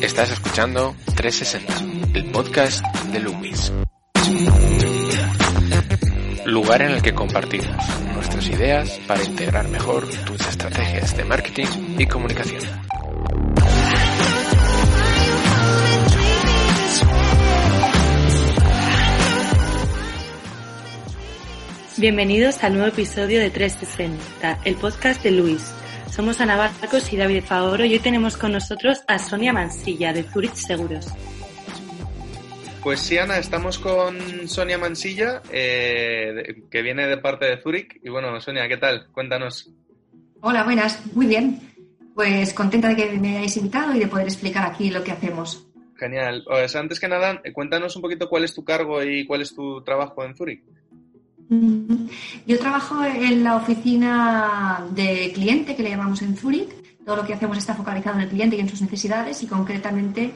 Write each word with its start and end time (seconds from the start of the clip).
Estás 0.00 0.30
escuchando 0.30 0.96
360, 1.14 2.18
el 2.18 2.30
podcast 2.30 2.82
de 3.12 3.20
Lewis. 3.20 3.70
Lugar 6.46 6.80
en 6.80 6.92
el 6.92 7.02
que 7.02 7.12
compartimos 7.12 7.76
nuestras 8.14 8.48
ideas 8.48 8.98
para 9.06 9.22
integrar 9.24 9.68
mejor 9.68 10.08
tus 10.24 10.40
estrategias 10.40 11.14
de 11.14 11.24
marketing 11.24 11.66
y 11.98 12.06
comunicación. 12.06 12.62
Bienvenidos 22.02 22.64
al 22.64 22.72
nuevo 22.72 22.88
episodio 22.88 23.38
de 23.38 23.48
360, 23.48 24.62
el 24.64 24.74
podcast 24.74 25.22
de 25.22 25.30
Luis. 25.30 25.72
Somos 26.10 26.40
Ana 26.40 26.56
Barcos 26.56 27.12
y 27.12 27.16
David 27.16 27.44
Favoro 27.44 27.84
y 27.84 27.92
hoy 27.92 28.00
tenemos 28.00 28.36
con 28.36 28.50
nosotros 28.50 29.04
a 29.06 29.20
Sonia 29.20 29.52
Mansilla 29.52 30.12
de 30.12 30.24
Zurich 30.24 30.54
Seguros. 30.54 31.06
Pues 32.82 32.98
sí, 32.98 33.18
Ana, 33.18 33.38
estamos 33.38 33.78
con 33.78 34.18
Sonia 34.48 34.78
Mansilla, 34.78 35.42
eh, 35.52 36.64
que 36.68 36.82
viene 36.82 37.06
de 37.06 37.18
parte 37.18 37.46
de 37.46 37.62
Zurich. 37.62 38.00
Y 38.02 38.08
bueno, 38.08 38.40
Sonia, 38.40 38.66
¿qué 38.66 38.78
tal? 38.78 39.06
Cuéntanos. 39.12 39.70
Hola, 40.40 40.64
buenas, 40.64 41.06
muy 41.14 41.26
bien. 41.26 41.60
Pues 42.16 42.52
contenta 42.52 42.88
de 42.88 42.96
que 42.96 43.12
me 43.12 43.36
hayáis 43.36 43.56
invitado 43.58 43.94
y 43.94 44.00
de 44.00 44.08
poder 44.08 44.26
explicar 44.26 44.68
aquí 44.68 44.90
lo 44.90 45.04
que 45.04 45.12
hacemos. 45.12 45.68
Genial. 45.94 46.42
Pues 46.48 46.74
antes 46.74 46.98
que 46.98 47.06
nada, 47.06 47.40
cuéntanos 47.52 47.94
un 47.94 48.02
poquito 48.02 48.28
cuál 48.28 48.42
es 48.42 48.52
tu 48.52 48.64
cargo 48.64 49.04
y 49.04 49.24
cuál 49.24 49.42
es 49.42 49.54
tu 49.54 49.84
trabajo 49.84 50.24
en 50.24 50.34
Zurich. 50.34 50.64
Yo 52.46 52.58
trabajo 52.58 53.04
en 53.04 53.44
la 53.44 53.56
oficina 53.56 54.86
de 54.90 55.32
cliente 55.34 55.76
que 55.76 55.82
le 55.82 55.90
llamamos 55.90 56.22
en 56.22 56.36
Zurich. 56.36 56.70
Todo 57.04 57.16
lo 57.16 57.26
que 57.26 57.34
hacemos 57.34 57.58
está 57.58 57.74
focalizado 57.74 58.16
en 58.16 58.22
el 58.22 58.28
cliente 58.28 58.56
y 58.56 58.60
en 58.60 58.68
sus 58.68 58.80
necesidades 58.80 59.42
y 59.42 59.46
concretamente 59.46 60.32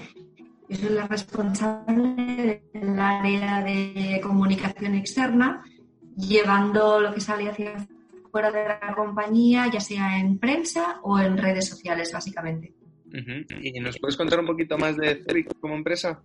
yo 0.68 0.76
soy 0.76 0.88
la 0.90 1.06
responsable 1.06 2.62
del 2.72 2.98
área 2.98 3.62
de 3.62 4.20
comunicación 4.20 4.96
externa, 4.96 5.64
llevando 6.16 7.00
lo 7.00 7.14
que 7.14 7.20
sale 7.20 7.48
hacia 7.48 7.86
fuera 8.32 8.50
de 8.50 8.64
la 8.64 8.94
compañía, 8.94 9.70
ya 9.72 9.80
sea 9.80 10.18
en 10.18 10.38
prensa 10.38 10.98
o 11.02 11.20
en 11.20 11.38
redes 11.38 11.68
sociales, 11.68 12.12
básicamente. 12.12 12.74
¿Y 13.62 13.80
nos 13.80 13.98
puedes 13.98 14.16
contar 14.16 14.40
un 14.40 14.46
poquito 14.46 14.76
más 14.76 14.96
de 14.96 15.22
Zurich 15.26 15.48
como 15.60 15.74
empresa? 15.74 16.20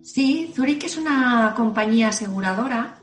Sí, 0.00 0.52
Zurich 0.54 0.84
es 0.84 0.96
una 0.96 1.52
compañía 1.56 2.08
aseguradora 2.08 3.01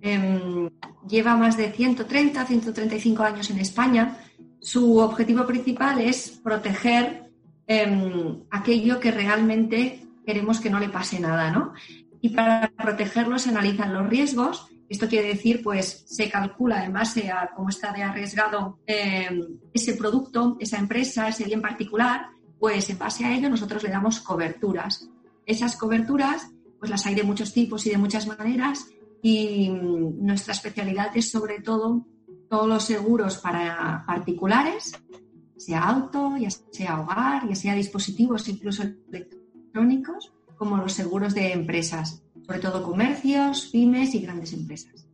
Em, 0.00 0.70
lleva 1.08 1.36
más 1.36 1.56
de 1.56 1.72
130, 1.72 2.44
135 2.44 3.22
años 3.22 3.50
en 3.50 3.58
España. 3.58 4.18
Su 4.60 4.98
objetivo 4.98 5.46
principal 5.46 6.00
es 6.00 6.40
proteger 6.42 7.30
em, 7.66 8.44
aquello 8.50 9.00
que 9.00 9.10
realmente 9.10 10.04
queremos 10.24 10.60
que 10.60 10.70
no 10.70 10.78
le 10.78 10.88
pase 10.88 11.20
nada, 11.20 11.50
¿no? 11.50 11.72
Y 12.20 12.30
para 12.30 12.72
protegerlo 12.76 13.38
se 13.38 13.50
analizan 13.50 13.92
los 13.92 14.08
riesgos. 14.08 14.68
Esto 14.88 15.08
quiere 15.08 15.28
decir, 15.28 15.62
pues, 15.62 16.04
se 16.06 16.30
calcula 16.30 16.84
en 16.84 16.92
base 16.92 17.30
a 17.30 17.50
cómo 17.54 17.68
está 17.68 17.92
de 17.92 18.02
arriesgado 18.02 18.78
em, 18.86 19.58
ese 19.72 19.94
producto, 19.94 20.56
esa 20.60 20.78
empresa, 20.78 21.28
ese 21.28 21.44
bien 21.44 21.60
particular, 21.60 22.28
pues 22.58 22.88
en 22.90 22.98
base 22.98 23.24
a 23.24 23.34
ello 23.34 23.48
nosotros 23.50 23.82
le 23.82 23.90
damos 23.90 24.20
coberturas. 24.20 25.08
Esas 25.44 25.76
coberturas, 25.76 26.50
pues 26.78 26.90
las 26.90 27.04
hay 27.06 27.14
de 27.14 27.22
muchos 27.22 27.52
tipos 27.52 27.86
y 27.86 27.90
de 27.90 27.98
muchas 27.98 28.26
maneras 28.26 28.86
y 29.22 29.68
nuestra 29.70 30.52
especialidad 30.52 31.16
es 31.16 31.30
sobre 31.30 31.60
todo 31.60 32.06
todos 32.48 32.68
los 32.68 32.84
seguros 32.84 33.38
para 33.38 34.04
particulares, 34.06 34.92
sea 35.56 35.82
auto, 35.88 36.36
ya 36.38 36.50
sea 36.50 37.00
hogar, 37.00 37.48
ya 37.48 37.54
sea 37.54 37.74
dispositivos 37.74 38.48
incluso 38.48 38.84
electrónicos, 39.12 40.32
como 40.56 40.76
los 40.76 40.92
seguros 40.92 41.34
de 41.34 41.52
empresas, 41.52 42.22
sobre 42.46 42.60
todo 42.60 42.82
comercios, 42.82 43.68
pymes 43.72 44.14
y 44.14 44.20
grandes 44.20 44.52
empresas. 44.52 45.08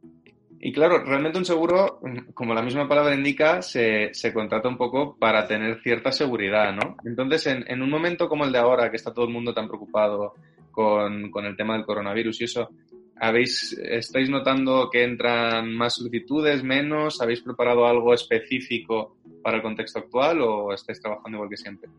Y 0.66 0.72
claro, 0.72 1.04
realmente 1.04 1.36
un 1.36 1.44
seguro, 1.44 2.00
como 2.32 2.54
la 2.54 2.62
misma 2.62 2.88
palabra 2.88 3.14
indica, 3.14 3.60
se, 3.60 4.10
contrata 4.32 4.66
un 4.66 4.78
poco 4.78 5.14
para 5.18 5.46
tener 5.46 5.82
cierta 5.82 6.10
seguridad, 6.10 6.72
¿no? 6.72 6.96
Entonces, 7.04 7.46
en, 7.48 7.70
en, 7.70 7.82
un 7.82 7.90
momento 7.90 8.30
como 8.30 8.46
el 8.46 8.52
de 8.52 8.58
ahora, 8.58 8.90
que 8.90 8.96
está 8.96 9.12
todo 9.12 9.26
el 9.26 9.30
mundo 9.30 9.52
tan 9.52 9.68
preocupado 9.68 10.32
con, 10.70 11.30
con 11.30 11.44
el 11.44 11.54
tema 11.54 11.74
del 11.74 11.84
coronavirus 11.84 12.40
y 12.40 12.44
eso, 12.44 12.70
¿Habéis, 13.20 13.72
¿Estáis 13.72 14.28
notando 14.28 14.88
que 14.90 15.04
entran 15.04 15.72
más 15.74 15.94
solicitudes, 15.94 16.62
menos? 16.62 17.20
¿Habéis 17.20 17.40
preparado 17.42 17.86
algo 17.86 18.12
específico 18.12 19.16
para 19.42 19.58
el 19.58 19.62
contexto 19.62 20.00
actual 20.00 20.40
o 20.40 20.72
estáis 20.72 21.00
trabajando 21.00 21.36
igual 21.36 21.50
que 21.50 21.56
siempre? 21.56 21.90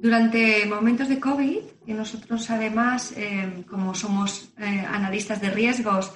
Durante 0.00 0.64
momentos 0.66 1.08
de 1.08 1.18
COVID, 1.18 1.58
nosotros 1.86 2.50
además, 2.50 3.12
eh, 3.16 3.64
como 3.68 3.94
somos 3.94 4.52
eh, 4.58 4.64
analistas 4.64 5.40
de 5.40 5.50
riesgos 5.50 6.12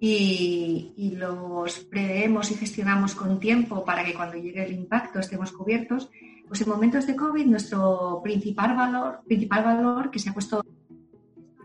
y, 0.00 0.92
y, 0.96 1.16
los 1.16 1.80
preveemos 1.80 2.50
y 2.50 2.54
gestionamos 2.54 3.14
con 3.14 3.40
tiempo 3.40 3.84
para 3.84 4.04
que 4.04 4.14
cuando 4.14 4.36
llegue 4.36 4.64
el 4.64 4.72
impacto 4.72 5.18
estemos 5.18 5.52
cubiertos, 5.52 6.10
pues 6.48 6.60
en 6.60 6.68
momentos 6.68 7.06
de 7.06 7.16
COVID 7.16 7.46
nuestro 7.46 8.20
principal 8.22 8.76
valor, 8.76 9.20
principal 9.26 9.64
valor 9.64 10.10
que 10.10 10.18
se 10.18 10.30
ha 10.30 10.34
puesto 10.34 10.62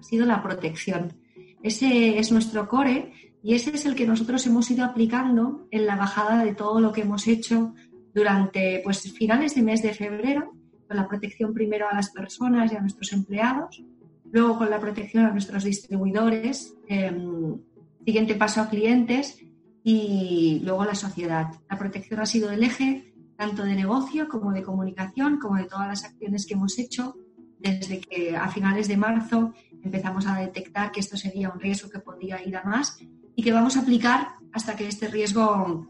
ha 0.01 0.03
sido 0.03 0.25
la 0.25 0.41
protección. 0.41 1.13
Ese 1.61 2.17
es 2.17 2.31
nuestro 2.31 2.67
core 2.67 3.13
y 3.43 3.53
ese 3.53 3.71
es 3.71 3.85
el 3.85 3.95
que 3.95 4.07
nosotros 4.07 4.45
hemos 4.47 4.69
ido 4.71 4.83
aplicando 4.83 5.67
en 5.69 5.85
la 5.85 5.95
bajada 5.95 6.43
de 6.43 6.55
todo 6.55 6.79
lo 6.79 6.91
que 6.91 7.01
hemos 7.01 7.27
hecho 7.27 7.73
durante 8.13 8.81
pues, 8.83 9.13
finales 9.13 9.55
de 9.55 9.61
mes 9.61 9.83
de 9.83 9.93
febrero, 9.93 10.53
con 10.87 10.97
la 10.97 11.07
protección 11.07 11.53
primero 11.53 11.87
a 11.87 11.93
las 11.93 12.09
personas 12.09 12.71
y 12.71 12.75
a 12.75 12.81
nuestros 12.81 13.13
empleados, 13.13 13.83
luego 14.31 14.57
con 14.57 14.69
la 14.69 14.79
protección 14.79 15.25
a 15.25 15.31
nuestros 15.31 15.63
distribuidores, 15.63 16.75
em, 16.87 17.57
siguiente 18.03 18.35
paso 18.35 18.61
a 18.61 18.69
clientes 18.69 19.39
y 19.83 20.61
luego 20.63 20.83
la 20.83 20.95
sociedad. 20.95 21.47
La 21.69 21.77
protección 21.77 22.19
ha 22.19 22.25
sido 22.25 22.49
el 22.51 22.63
eje 22.63 23.13
tanto 23.37 23.63
de 23.63 23.75
negocio 23.75 24.27
como 24.27 24.51
de 24.51 24.63
comunicación, 24.63 25.37
como 25.37 25.57
de 25.57 25.65
todas 25.65 25.87
las 25.87 26.03
acciones 26.03 26.45
que 26.45 26.55
hemos 26.55 26.77
hecho 26.79 27.15
desde 27.61 27.99
que 27.99 28.35
a 28.35 28.47
finales 28.49 28.87
de 28.87 28.97
marzo 28.97 29.53
empezamos 29.83 30.27
a 30.27 30.39
detectar 30.39 30.91
que 30.91 30.99
esto 30.99 31.17
sería 31.17 31.49
un 31.49 31.59
riesgo 31.59 31.89
que 31.89 31.99
podía 31.99 32.45
ir 32.45 32.55
a 32.55 32.63
más 32.63 32.99
y 33.35 33.43
que 33.43 33.51
vamos 33.51 33.77
a 33.77 33.81
aplicar 33.81 34.35
hasta 34.51 34.75
que 34.75 34.87
este 34.87 35.07
riesgo 35.07 35.87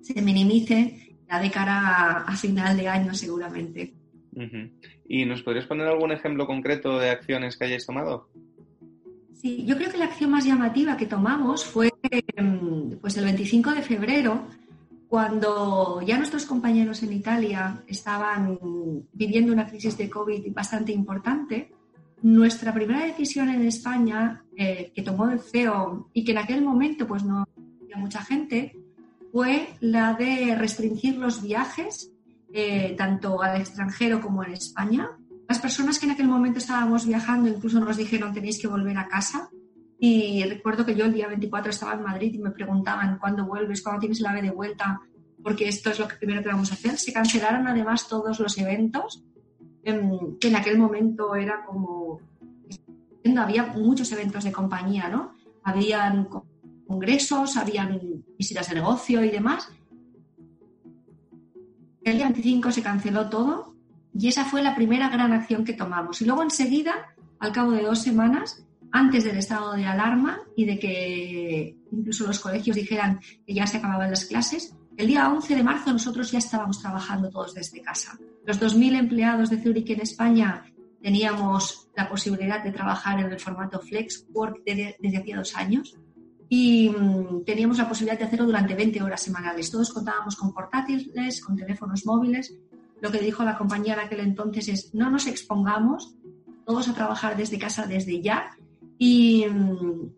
se 0.00 0.20
minimice 0.20 1.16
ya 1.28 1.40
de 1.40 1.50
cara 1.50 2.24
a, 2.26 2.36
final 2.36 2.76
de 2.76 2.88
año 2.88 3.14
seguramente. 3.14 3.94
¿Y 5.08 5.24
nos 5.24 5.42
podrías 5.42 5.66
poner 5.66 5.86
algún 5.86 6.12
ejemplo 6.12 6.46
concreto 6.46 6.98
de 6.98 7.10
acciones 7.10 7.56
que 7.56 7.64
hayáis 7.64 7.86
tomado? 7.86 8.28
Sí, 9.32 9.64
yo 9.66 9.76
creo 9.76 9.90
que 9.90 9.98
la 9.98 10.06
acción 10.06 10.30
más 10.30 10.44
llamativa 10.44 10.96
que 10.96 11.06
tomamos 11.06 11.64
fue 11.64 11.92
em, 12.36 12.98
pues 12.98 13.16
el 13.16 13.24
25 13.24 13.72
de 13.72 13.82
febrero, 13.82 14.46
cuando 15.08 16.00
ya 16.02 16.16
nuestros 16.18 16.46
compañeros 16.46 17.02
en 17.02 17.12
Italia 17.12 17.82
estaban 17.86 18.58
viviendo 19.12 19.52
una 19.52 19.66
crisis 19.66 19.96
de 19.96 20.10
COVID 20.10 20.52
bastante 20.52 20.92
importante, 20.92 21.70
nuestra 22.24 22.72
primera 22.72 23.04
decisión 23.04 23.50
en 23.50 23.66
España 23.66 24.42
eh, 24.56 24.90
que 24.94 25.02
tomó 25.02 25.28
el 25.28 25.40
CEO 25.40 26.08
y 26.14 26.24
que 26.24 26.32
en 26.32 26.38
aquel 26.38 26.62
momento 26.62 27.06
pues 27.06 27.22
no 27.22 27.44
había 27.82 27.96
mucha 27.98 28.22
gente 28.22 28.74
fue 29.30 29.68
la 29.80 30.14
de 30.14 30.54
restringir 30.54 31.18
los 31.18 31.42
viajes 31.42 32.10
eh, 32.50 32.94
tanto 32.96 33.42
al 33.42 33.60
extranjero 33.60 34.22
como 34.22 34.42
en 34.42 34.52
España. 34.52 35.10
Las 35.46 35.58
personas 35.58 35.98
que 35.98 36.06
en 36.06 36.12
aquel 36.12 36.26
momento 36.26 36.60
estábamos 36.60 37.06
viajando 37.06 37.50
incluso 37.50 37.78
nos 37.78 37.98
dijeron 37.98 38.32
tenéis 38.32 38.58
que 38.58 38.68
volver 38.68 38.96
a 38.96 39.06
casa 39.06 39.50
y 39.98 40.44
recuerdo 40.44 40.86
que 40.86 40.94
yo 40.94 41.04
el 41.04 41.12
día 41.12 41.28
24 41.28 41.72
estaba 41.72 41.92
en 41.92 42.04
Madrid 42.04 42.32
y 42.32 42.38
me 42.38 42.52
preguntaban 42.52 43.18
cuándo 43.18 43.44
vuelves, 43.44 43.82
cuándo 43.82 44.00
tienes 44.00 44.20
el 44.20 44.26
ave 44.26 44.40
de 44.40 44.50
vuelta, 44.50 44.98
porque 45.42 45.68
esto 45.68 45.90
es 45.90 45.98
lo 45.98 46.08
que 46.08 46.16
primero 46.16 46.42
que 46.42 46.48
vamos 46.48 46.70
a 46.70 46.74
hacer. 46.74 46.96
Se 46.96 47.12
cancelaron 47.12 47.68
además 47.68 48.08
todos 48.08 48.40
los 48.40 48.56
eventos 48.56 49.22
que 49.84 50.48
en 50.48 50.56
aquel 50.56 50.78
momento 50.78 51.34
era 51.34 51.64
como... 51.64 52.20
Había 53.36 53.66
muchos 53.66 54.12
eventos 54.12 54.44
de 54.44 54.52
compañía, 54.52 55.08
¿no? 55.08 55.34
Habían 55.62 56.28
congresos, 56.86 57.56
habían 57.56 58.00
visitas 58.38 58.68
de 58.68 58.76
negocio 58.76 59.24
y 59.24 59.30
demás. 59.30 59.70
El 62.02 62.16
día 62.16 62.26
25 62.26 62.70
se 62.70 62.82
canceló 62.82 63.30
todo 63.30 63.74
y 64.12 64.28
esa 64.28 64.44
fue 64.44 64.62
la 64.62 64.76
primera 64.76 65.08
gran 65.08 65.32
acción 65.32 65.64
que 65.64 65.72
tomamos. 65.72 66.20
Y 66.20 66.26
luego 66.26 66.42
enseguida, 66.42 67.14
al 67.38 67.52
cabo 67.52 67.72
de 67.72 67.82
dos 67.82 68.00
semanas, 68.02 68.64
antes 68.92 69.24
del 69.24 69.38
estado 69.38 69.72
de 69.72 69.86
alarma 69.86 70.40
y 70.54 70.66
de 70.66 70.78
que 70.78 71.76
incluso 71.90 72.26
los 72.26 72.38
colegios 72.38 72.76
dijeran 72.76 73.20
que 73.46 73.54
ya 73.54 73.66
se 73.66 73.78
acababan 73.78 74.10
las 74.10 74.26
clases, 74.26 74.76
el 74.96 75.06
día 75.06 75.28
11 75.28 75.56
de 75.56 75.62
marzo 75.62 75.92
nosotros 75.92 76.30
ya 76.30 76.38
estábamos 76.38 76.80
trabajando 76.80 77.28
todos 77.30 77.54
desde 77.54 77.80
casa. 77.80 78.18
Los 78.44 78.60
2.000 78.60 78.98
empleados 78.98 79.50
de 79.50 79.60
Zurich 79.60 79.90
en 79.90 80.00
España 80.02 80.64
teníamos 81.02 81.88
la 81.96 82.08
posibilidad 82.08 82.62
de 82.62 82.70
trabajar 82.70 83.20
en 83.20 83.32
el 83.32 83.40
formato 83.40 83.80
Flex 83.80 84.26
Work 84.32 84.62
desde, 84.64 84.96
hacía 85.18 85.36
dos 85.36 85.56
años 85.56 85.96
y 86.48 86.90
mm, 86.90 87.44
teníamos 87.44 87.78
la 87.78 87.88
posibilidad 87.88 88.18
de 88.18 88.24
hacerlo 88.24 88.46
durante 88.46 88.74
20 88.74 89.02
horas 89.02 89.22
semanales. 89.22 89.70
Todos 89.70 89.92
contábamos 89.92 90.36
con 90.36 90.52
portátiles, 90.52 91.42
con 91.42 91.56
teléfonos 91.56 92.06
móviles. 92.06 92.54
Lo 93.00 93.10
que 93.10 93.18
dijo 93.18 93.42
la 93.42 93.58
compañía 93.58 93.94
en 93.94 94.00
aquel 94.00 94.20
entonces 94.20 94.68
es 94.68 94.94
no 94.94 95.10
nos 95.10 95.26
expongamos, 95.26 96.14
todos 96.64 96.88
a 96.88 96.94
trabajar 96.94 97.36
desde 97.36 97.58
casa 97.58 97.86
desde 97.86 98.22
ya. 98.22 98.56
Y 98.96 99.44
mm, 99.46 100.10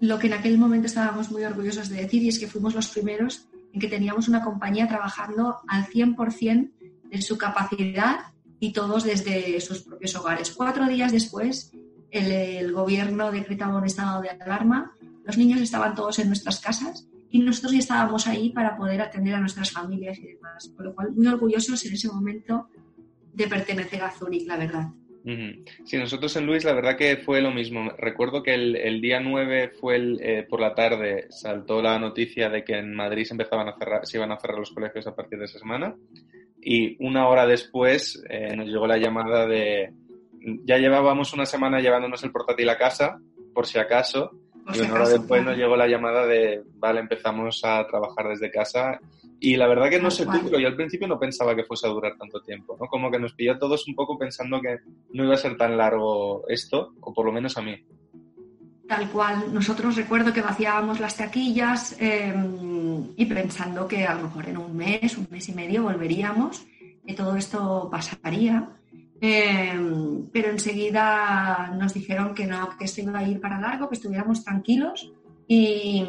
lo 0.00 0.18
que 0.18 0.26
en 0.26 0.32
aquel 0.32 0.58
momento 0.58 0.86
estábamos 0.86 1.30
muy 1.30 1.44
orgullosos 1.44 1.88
de 1.88 2.02
decir 2.02 2.22
y 2.22 2.28
es 2.28 2.38
que 2.38 2.48
fuimos 2.48 2.74
los 2.74 2.88
primeros 2.88 3.48
que 3.78 3.88
teníamos 3.88 4.28
una 4.28 4.42
compañía 4.42 4.88
trabajando 4.88 5.58
al 5.68 5.86
100% 5.86 6.72
de 7.10 7.22
su 7.22 7.38
capacidad 7.38 8.32
y 8.58 8.72
todos 8.72 9.04
desde 9.04 9.60
sus 9.60 9.82
propios 9.82 10.14
hogares. 10.16 10.50
Cuatro 10.50 10.86
días 10.86 11.12
después, 11.12 11.72
el, 12.10 12.72
gobierno 12.72 13.30
decretaba 13.30 13.76
un 13.76 13.84
estado 13.84 14.22
de 14.22 14.30
alarma 14.30 14.92
los 15.26 15.36
niños 15.36 15.60
estaban 15.60 15.94
todos 15.96 16.20
en 16.20 16.28
nuestras 16.28 16.60
casas 16.60 17.08
y 17.30 17.40
nosotros 17.40 17.72
ya 17.72 17.80
estábamos 17.80 18.28
ahí 18.28 18.50
para 18.50 18.76
poder 18.76 19.02
atender 19.02 19.34
a 19.34 19.40
nuestras 19.40 19.72
familias 19.72 20.18
y 20.18 20.28
demás. 20.28 20.70
Con 20.76 20.86
lo 20.86 20.94
cual, 20.94 21.12
muy 21.12 21.26
orgullosos 21.26 21.84
en 21.84 21.94
ese 21.94 22.08
momento 22.08 22.68
de 23.32 23.48
pertenecer 23.48 24.02
a 24.02 24.10
Zurich, 24.12 24.46
la 24.46 24.56
verdad. 24.56 24.88
Sí, 25.84 25.96
nosotros 25.98 26.36
en 26.36 26.46
Luis 26.46 26.64
la 26.64 26.72
verdad 26.72 26.96
que 26.96 27.16
fue 27.16 27.40
lo 27.40 27.50
mismo. 27.50 27.90
Recuerdo 27.98 28.42
que 28.42 28.54
el, 28.54 29.00
día 29.00 29.18
9 29.18 29.72
fue 29.80 29.96
el, 29.96 30.20
eh, 30.22 30.46
por 30.48 30.60
la 30.60 30.74
tarde, 30.74 31.26
saltó 31.30 31.82
la 31.82 31.98
noticia 31.98 32.48
de 32.48 32.62
que 32.62 32.78
en 32.78 32.94
Madrid 32.94 33.24
se, 33.24 33.34
empezaban 33.34 33.68
a 33.68 33.76
cerrar, 33.76 34.06
se 34.06 34.18
iban 34.18 34.30
a 34.30 34.38
cerrar 34.38 34.58
los 34.58 34.70
colegios 34.70 35.06
a 35.06 35.16
partir 35.16 35.38
de 35.38 35.46
esa 35.46 35.58
semana 35.58 35.96
y 36.68 36.96
una 36.98 37.28
hora 37.28 37.46
después 37.46 38.20
eh, 38.28 38.54
nos 38.56 38.66
llegó 38.66 38.88
la 38.88 38.98
llamada 38.98 39.46
de... 39.46 39.92
Ya 40.64 40.78
llevábamos 40.78 41.32
una 41.32 41.46
semana 41.46 41.80
llevándonos 41.80 42.22
el 42.24 42.32
portátil 42.32 42.68
a 42.68 42.76
casa, 42.76 43.20
por 43.54 43.66
si 43.66 43.78
acaso, 43.78 44.32
y 44.74 44.80
una 44.80 44.94
hora 44.94 45.08
después 45.08 45.44
nos 45.44 45.56
llegó 45.56 45.76
la 45.76 45.86
llamada 45.86 46.26
de, 46.26 46.62
vale, 46.74 47.00
empezamos 47.00 47.60
a 47.64 47.86
trabajar 47.86 48.28
desde 48.28 48.50
casa. 48.50 49.00
Y 49.38 49.56
la 49.56 49.66
verdad 49.66 49.90
que 49.90 50.00
no 50.00 50.10
sé 50.10 50.24
tú, 50.24 50.40
pero 50.44 50.58
yo 50.58 50.68
al 50.68 50.76
principio 50.76 51.06
no 51.06 51.18
pensaba 51.18 51.54
que 51.54 51.64
fuese 51.64 51.86
a 51.86 51.90
durar 51.90 52.16
tanto 52.16 52.40
tiempo, 52.40 52.76
¿no? 52.80 52.86
Como 52.86 53.10
que 53.10 53.18
nos 53.18 53.34
pilló 53.34 53.52
a 53.52 53.58
todos 53.58 53.86
un 53.86 53.94
poco 53.94 54.18
pensando 54.18 54.60
que 54.60 54.78
no 55.12 55.24
iba 55.24 55.34
a 55.34 55.38
ser 55.38 55.56
tan 55.56 55.76
largo 55.76 56.48
esto, 56.48 56.94
o 57.00 57.12
por 57.12 57.26
lo 57.26 57.32
menos 57.32 57.56
a 57.58 57.62
mí. 57.62 57.76
Tal 58.88 59.10
cual. 59.10 59.52
Nosotros 59.52 59.96
recuerdo 59.96 60.32
que 60.32 60.40
vaciábamos 60.40 61.00
las 61.00 61.16
taquillas 61.16 61.96
em, 62.00 63.08
y 63.16 63.26
pensando 63.26 63.86
que 63.86 64.06
a 64.06 64.14
lo 64.14 64.22
mejor 64.22 64.48
en 64.48 64.56
un 64.56 64.76
mes, 64.76 65.18
un 65.18 65.26
mes 65.30 65.48
y 65.48 65.52
medio 65.52 65.82
volveríamos, 65.82 66.64
que 67.06 67.14
todo 67.14 67.36
esto 67.36 67.88
pasaría. 67.90 68.70
Em, 69.20 70.28
pero 70.32 70.50
enseguida 70.50 71.74
nos 71.76 71.92
dijeron 71.94 72.34
que 72.34 72.46
no, 72.46 72.76
que 72.78 72.84
esto 72.84 73.02
iba 73.02 73.18
a 73.18 73.28
ir 73.28 73.40
para 73.40 73.60
largo, 73.60 73.88
que 73.88 73.96
estuviéramos 73.96 74.44
tranquilos 74.44 75.12
y, 75.48 76.04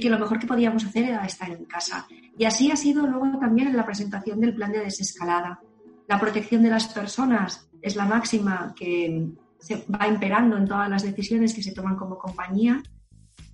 que 0.00 0.10
lo 0.10 0.18
mejor 0.18 0.38
que 0.38 0.46
podíamos 0.46 0.84
hacer 0.84 1.04
era 1.04 1.24
estar 1.24 1.50
en 1.50 1.64
casa. 1.64 2.06
Y 2.38 2.44
así 2.44 2.70
ha 2.70 2.76
sido 2.76 3.06
luego 3.06 3.38
también 3.38 3.68
en 3.68 3.76
la 3.76 3.84
presentación 3.84 4.40
del 4.40 4.54
plan 4.54 4.72
de 4.72 4.80
desescalada. 4.80 5.60
La 6.08 6.18
protección 6.18 6.62
de 6.62 6.70
las 6.70 6.88
personas 6.88 7.68
es 7.82 7.96
la 7.96 8.06
máxima 8.06 8.74
que 8.74 9.28
se 9.58 9.84
va 9.86 10.08
imperando 10.08 10.56
en 10.56 10.66
todas 10.66 10.88
las 10.88 11.02
decisiones 11.02 11.54
que 11.54 11.62
se 11.62 11.72
toman 11.72 11.96
como 11.96 12.18
compañía 12.18 12.82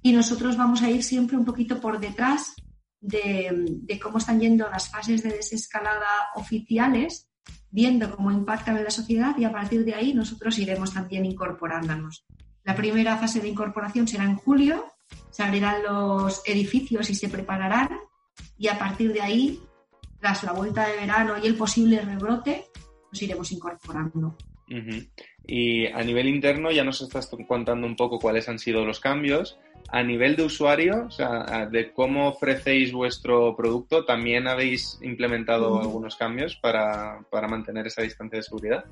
y 0.03 0.13
nosotros 0.13 0.57
vamos 0.57 0.83
a 0.83 0.91
ir 0.91 1.03
siempre 1.03 1.37
un 1.37 1.45
poquito 1.45 1.81
por 1.81 1.99
detrás 1.99 2.55
de, 3.01 3.81
de 3.83 3.99
cómo 3.99 4.19
están 4.19 4.41
yendo 4.41 4.71
las 4.71 4.89
fases 4.89 5.23
de 5.25 5.31
desescalada 5.31 6.07
oficiales 6.37 7.29
viendo 7.71 8.15
cómo 8.15 8.31
impactan 8.31 8.77
en 8.77 8.85
la 8.85 8.91
sociedad 8.91 9.37
y 9.37 9.45
a 9.45 9.53
partir 9.53 9.85
de 9.85 9.95
ahí 9.95 10.15
nosotros 10.15 10.59
iremos 10.59 10.95
también 10.95 11.27
incorporándonos. 11.27 12.25
La 12.65 12.75
primera 12.75 13.17
fase 13.17 13.41
de 13.41 13.49
incorporación 13.49 14.09
será 14.09 14.25
en 14.25 14.37
julio, 14.37 14.85
se 15.31 15.43
abrirán 15.43 15.83
los 15.83 16.43
edificios 16.47 17.11
y 17.11 17.15
se 17.15 17.29
prepararán 17.29 17.91
y 18.59 18.69
a 18.69 18.79
partir 18.79 19.13
de 19.13 19.21
ahí, 19.21 19.61
tras 20.21 20.43
la 20.45 20.53
vuelta 20.53 20.87
de 20.89 20.97
verano 20.97 21.35
y 21.43 21.47
el 21.47 21.57
posible 21.57 22.01
rebrote, 22.01 22.67
nos 23.11 23.23
iremos 23.23 23.53
incorporando. 23.53 24.37
Y 25.47 25.87
a 25.87 26.03
nivel 26.03 26.29
interno 26.29 26.71
ya 26.73 26.83
nos 26.83 27.01
estás 27.01 27.31
contando 27.47 27.87
un 27.87 27.97
poco 27.97 28.19
cuáles 28.19 28.49
han 28.49 28.59
sido 28.59 28.85
los 28.85 28.99
cambios. 28.99 29.59
A 29.93 30.03
nivel 30.03 30.35
de 30.35 30.43
usuario, 30.43 31.05
o 31.07 31.11
sea, 31.11 31.69
de 31.71 31.93
cómo 31.93 32.29
ofrecéis 32.29 32.93
vuestro 32.93 33.55
producto, 33.55 34.05
¿también 34.05 34.49
habéis 34.49 34.99
implementado 35.03 35.81
algunos 35.81 36.17
cambios 36.17 36.57
para, 36.57 37.21
mantener 37.49 37.87
esa 37.87 38.03
distancia 38.03 38.39
de 38.39 38.43
seguridad? 38.43 38.85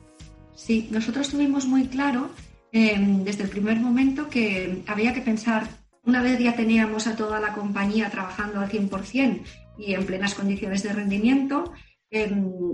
Sí, 0.55 0.88
nosotros 0.93 1.31
tuvimos 1.31 1.67
muy 1.67 1.88
claro 1.88 2.31
em, 2.70 3.25
desde 3.25 3.43
el 3.43 3.49
primer 3.49 3.81
momento 3.81 4.28
que 4.28 4.84
había 4.87 5.12
que 5.12 5.22
pensar, 5.22 5.67
una 6.06 6.22
vez 6.22 6.38
ya 6.38 6.54
teníamos 6.54 7.06
a 7.06 7.16
toda 7.16 7.40
la 7.40 7.52
compañía 7.52 8.10
trabajando 8.10 8.60
al 8.60 8.70
100% 8.70 9.42
y 9.78 9.94
en 9.94 10.06
plenas 10.06 10.34
condiciones 10.34 10.82
de 10.82 10.92
rendimiento, 10.92 11.72
em, 12.10 12.72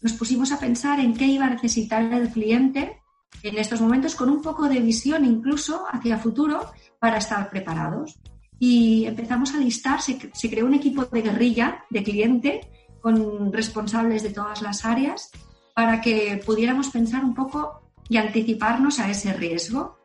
nos 0.00 0.12
pusimos 0.14 0.52
a 0.52 0.58
pensar 0.58 1.00
en 1.00 1.14
qué 1.14 1.26
iba 1.26 1.46
a 1.46 1.50
necesitar 1.50 2.02
el 2.12 2.28
cliente 2.30 3.00
en 3.42 3.58
estos 3.58 3.80
momentos 3.80 4.14
con 4.14 4.28
un 4.28 4.42
poco 4.42 4.68
de 4.68 4.80
visión 4.80 5.24
incluso 5.24 5.84
hacia 5.90 6.18
futuro 6.18 6.72
para 6.98 7.18
estar 7.18 7.48
preparados. 7.50 8.20
Y 8.58 9.06
empezamos 9.06 9.54
a 9.54 9.58
listar, 9.58 10.00
se, 10.00 10.18
creó 10.50 10.66
un 10.66 10.74
equipo 10.74 11.04
de 11.04 11.22
guerrilla 11.22 11.84
de 11.90 12.02
cliente 12.02 12.60
con 13.00 13.52
responsables 13.52 14.22
de 14.22 14.30
todas 14.30 14.62
las 14.62 14.84
áreas 14.84 15.30
para 15.74 16.00
que 16.00 16.40
pudiéramos 16.44 16.90
pensar 16.90 17.24
un 17.24 17.34
poco 17.34 17.90
y 18.08 18.18
anticiparnos 18.18 19.00
a 19.00 19.10
ese 19.10 19.32
riesgo. 19.32 19.98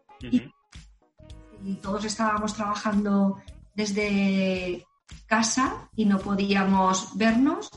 Todos 1.76 2.06
estábamos 2.06 2.54
trabajando 2.54 3.38
desde 3.76 4.86
casa 5.26 5.90
y 5.96 6.06
no 6.06 6.20
podíamos 6.20 7.18
vernos, 7.18 7.70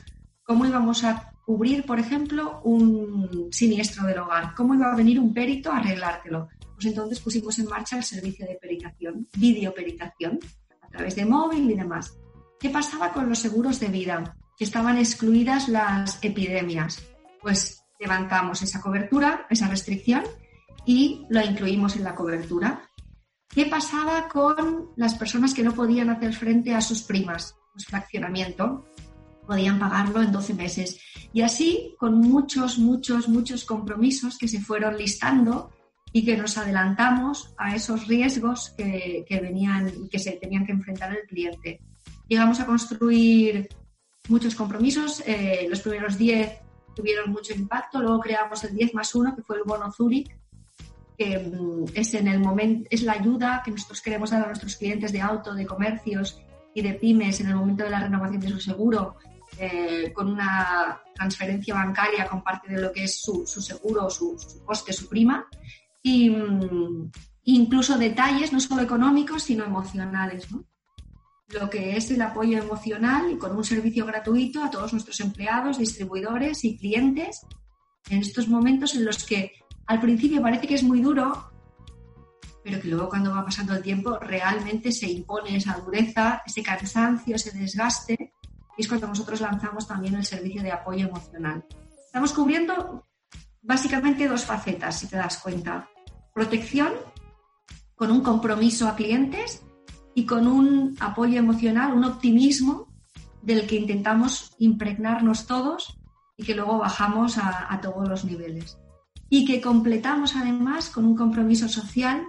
¿cómo 0.42 0.66
íbamos 0.66 1.04
a 1.04 1.30
cubrir, 1.50 1.84
por 1.84 1.98
ejemplo, 1.98 2.60
un 2.62 3.48
siniestro 3.50 4.06
del 4.06 4.20
hogar. 4.20 4.54
¿Cómo 4.54 4.72
iba 4.76 4.92
a 4.92 4.94
venir 4.94 5.18
un 5.18 5.34
perito 5.34 5.72
a 5.72 5.78
arreglártelo? 5.78 6.48
Pues 6.74 6.86
entonces 6.86 7.18
pusimos 7.18 7.58
en 7.58 7.66
marcha 7.66 7.96
el 7.96 8.04
servicio 8.04 8.46
de 8.46 8.54
peritación, 8.54 9.26
videoperitación, 9.36 10.38
a 10.80 10.86
través 10.86 11.16
de 11.16 11.24
móvil 11.24 11.68
y 11.68 11.74
demás. 11.74 12.16
¿Qué 12.60 12.70
pasaba 12.70 13.12
con 13.12 13.28
los 13.28 13.40
seguros 13.40 13.80
de 13.80 13.88
vida? 13.88 14.36
Que 14.56 14.62
estaban 14.62 14.96
excluidas 14.96 15.68
las 15.68 16.22
epidemias. 16.22 17.02
Pues 17.42 17.82
levantamos 17.98 18.62
esa 18.62 18.80
cobertura, 18.80 19.48
esa 19.50 19.66
restricción, 19.66 20.22
y 20.86 21.26
lo 21.30 21.44
incluimos 21.44 21.96
en 21.96 22.04
la 22.04 22.14
cobertura. 22.14 22.88
¿Qué 23.52 23.66
pasaba 23.66 24.28
con 24.28 24.90
las 24.94 25.16
personas 25.16 25.54
que 25.54 25.64
no 25.64 25.74
podían 25.74 26.08
hacer 26.08 26.32
frente 26.34 26.72
a 26.72 26.80
sus 26.80 27.02
primas? 27.02 27.56
Pues 27.72 27.84
fraccionamiento 27.84 28.84
podían 29.44 29.80
pagarlo 29.80 30.22
en 30.22 30.30
12 30.30 30.54
meses. 30.54 31.00
Y 31.32 31.42
así, 31.42 31.96
con 31.98 32.14
muchos, 32.14 32.78
muchos, 32.78 33.28
muchos 33.28 33.64
compromisos 33.64 34.38
que 34.38 34.46
se 34.46 34.60
fueron 34.60 34.96
listando 34.96 35.70
y 36.12 36.24
que 36.24 36.36
nos 36.36 36.56
adelantamos 36.58 37.52
a 37.58 37.74
esos 37.74 38.06
riesgos 38.06 38.70
que, 38.76 39.24
venían 39.42 39.92
y 40.04 40.08
que 40.08 40.20
se 40.20 40.32
tenían 40.32 40.64
que 40.64 40.72
enfrentar 40.72 41.12
el 41.12 41.26
cliente. 41.26 41.80
Llegamos 42.28 42.60
a 42.60 42.66
construir 42.66 43.68
muchos 44.28 44.54
compromisos. 44.54 45.24
Eh, 45.26 45.66
los 45.68 45.80
primeros 45.80 46.16
10 46.16 46.52
tuvieron 46.94 47.32
mucho 47.32 47.52
impacto. 47.52 48.00
Luego 48.00 48.20
creamos 48.20 48.62
el 48.62 48.76
10 48.76 48.94
más 48.94 49.12
1, 49.12 49.34
que 49.34 49.42
fue 49.42 49.56
el 49.56 49.64
bono 49.64 49.90
Zurich, 49.90 50.30
que 51.20 51.38
mm, 51.38 51.84
es, 51.92 52.14
en 52.14 52.28
el 52.28 52.40
momento, 52.40 52.88
es 52.90 53.02
la 53.02 53.12
ayuda 53.12 53.60
que 53.62 53.70
nosotros 53.70 54.00
queremos 54.00 54.30
dar 54.30 54.42
a 54.42 54.46
nuestros 54.46 54.76
clientes 54.76 55.12
de 55.12 55.20
auto, 55.20 55.52
de 55.52 55.66
comercios 55.66 56.40
y 56.74 56.80
de 56.80 56.94
pymes 56.94 57.40
en 57.40 57.48
el 57.48 57.56
momento 57.56 57.84
de 57.84 57.90
la 57.90 58.00
renovación 58.00 58.40
de 58.40 58.48
su 58.48 58.58
seguro 58.58 59.16
eh, 59.58 60.12
con 60.14 60.28
una 60.28 60.98
transferencia 61.14 61.74
bancaria 61.74 62.26
con 62.26 62.42
parte 62.42 62.72
de 62.72 62.80
lo 62.80 62.90
que 62.90 63.04
es 63.04 63.20
su, 63.20 63.46
seguro, 63.46 64.08
su, 64.08 64.38
su, 64.38 64.64
coste, 64.64 64.94
su 64.94 65.10
prima, 65.10 65.46
y 66.02 66.30
mm, 66.30 67.10
incluso 67.44 67.98
detalles 67.98 68.50
no 68.54 68.60
solo 68.60 68.80
económicos, 68.80 69.42
sino 69.42 69.64
emocionales. 69.64 70.48
Lo 71.48 71.68
que 71.68 71.98
es 71.98 72.10
el 72.10 72.22
apoyo 72.22 72.56
emocional 72.56 73.30
y 73.30 73.36
con 73.36 73.54
un 73.54 73.64
servicio 73.64 74.06
gratuito 74.06 74.64
a 74.64 74.70
todos 74.70 74.94
nuestros 74.94 75.20
empleados, 75.20 75.76
distribuidores 75.76 76.64
y 76.64 76.78
clientes 76.78 77.42
en 78.08 78.20
estos 78.20 78.48
momentos 78.48 78.94
en 78.94 79.04
los 79.04 79.22
que 79.24 79.59
al 79.90 80.00
principio 80.00 80.40
parece 80.40 80.68
que 80.68 80.76
es 80.76 80.84
muy 80.84 81.00
duro, 81.00 81.50
pero 82.62 82.80
que 82.80 82.86
luego 82.86 83.08
cuando 83.08 83.34
va 83.34 83.44
pasando 83.44 83.74
el 83.74 83.82
tiempo 83.82 84.20
realmente 84.20 84.92
se 84.92 85.10
impone 85.10 85.56
esa 85.56 85.80
dureza, 85.84 86.42
ese 86.46 86.62
cansancio, 86.62 87.34
ese 87.34 87.50
desgaste 87.50 88.32
es 88.78 88.86
cuando 88.86 89.08
nosotros 89.08 89.40
lanzamos 89.40 89.88
también 89.88 90.14
el 90.14 90.24
servicio 90.24 90.62
de 90.62 90.70
apoyo 90.70 91.08
emocional. 91.08 91.66
Estamos 92.06 92.32
cubriendo 92.32 93.04
básicamente 93.62 94.28
dos 94.28 94.44
facetas, 94.44 94.96
si 94.96 95.08
te 95.08 95.16
das 95.16 95.38
cuenta. 95.38 95.88
Protección 96.32 96.92
con 97.96 98.12
un 98.12 98.20
compromiso 98.20 98.86
a 98.86 98.94
clientes 98.94 99.64
y 100.14 100.24
con 100.24 100.46
un 100.46 100.96
apoyo 101.00 101.36
emocional, 101.36 101.94
un 101.94 102.04
optimismo 102.04 102.86
del 103.42 103.66
que 103.66 103.74
intentamos 103.74 104.54
impregnarnos 104.60 105.48
todos 105.48 105.98
y 106.36 106.44
que 106.44 106.54
luego 106.54 106.78
bajamos 106.78 107.38
a, 107.38 107.74
a 107.74 107.80
todos 107.80 108.08
los 108.08 108.24
niveles. 108.24 108.78
Y 109.30 109.46
que 109.46 109.60
completamos 109.60 110.36
además 110.36 110.90
con 110.90 111.06
un 111.06 111.16
compromiso 111.16 111.68
social. 111.68 112.26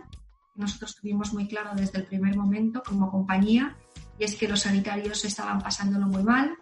Nosotros 0.56 0.96
tuvimos 0.96 1.34
muy 1.34 1.48
claro 1.48 1.72
desde 1.76 2.00
el 2.00 2.06
primer 2.06 2.38
momento 2.38 2.82
como 2.86 3.12
compañía, 3.12 3.76
y 4.18 4.24
es 4.24 4.36
que 4.36 4.48
los 4.48 4.62
sanitarios 4.62 5.26
estaban 5.26 5.60
pasándolo 5.60 6.08
muy 6.08 6.24
mal, 6.24 6.56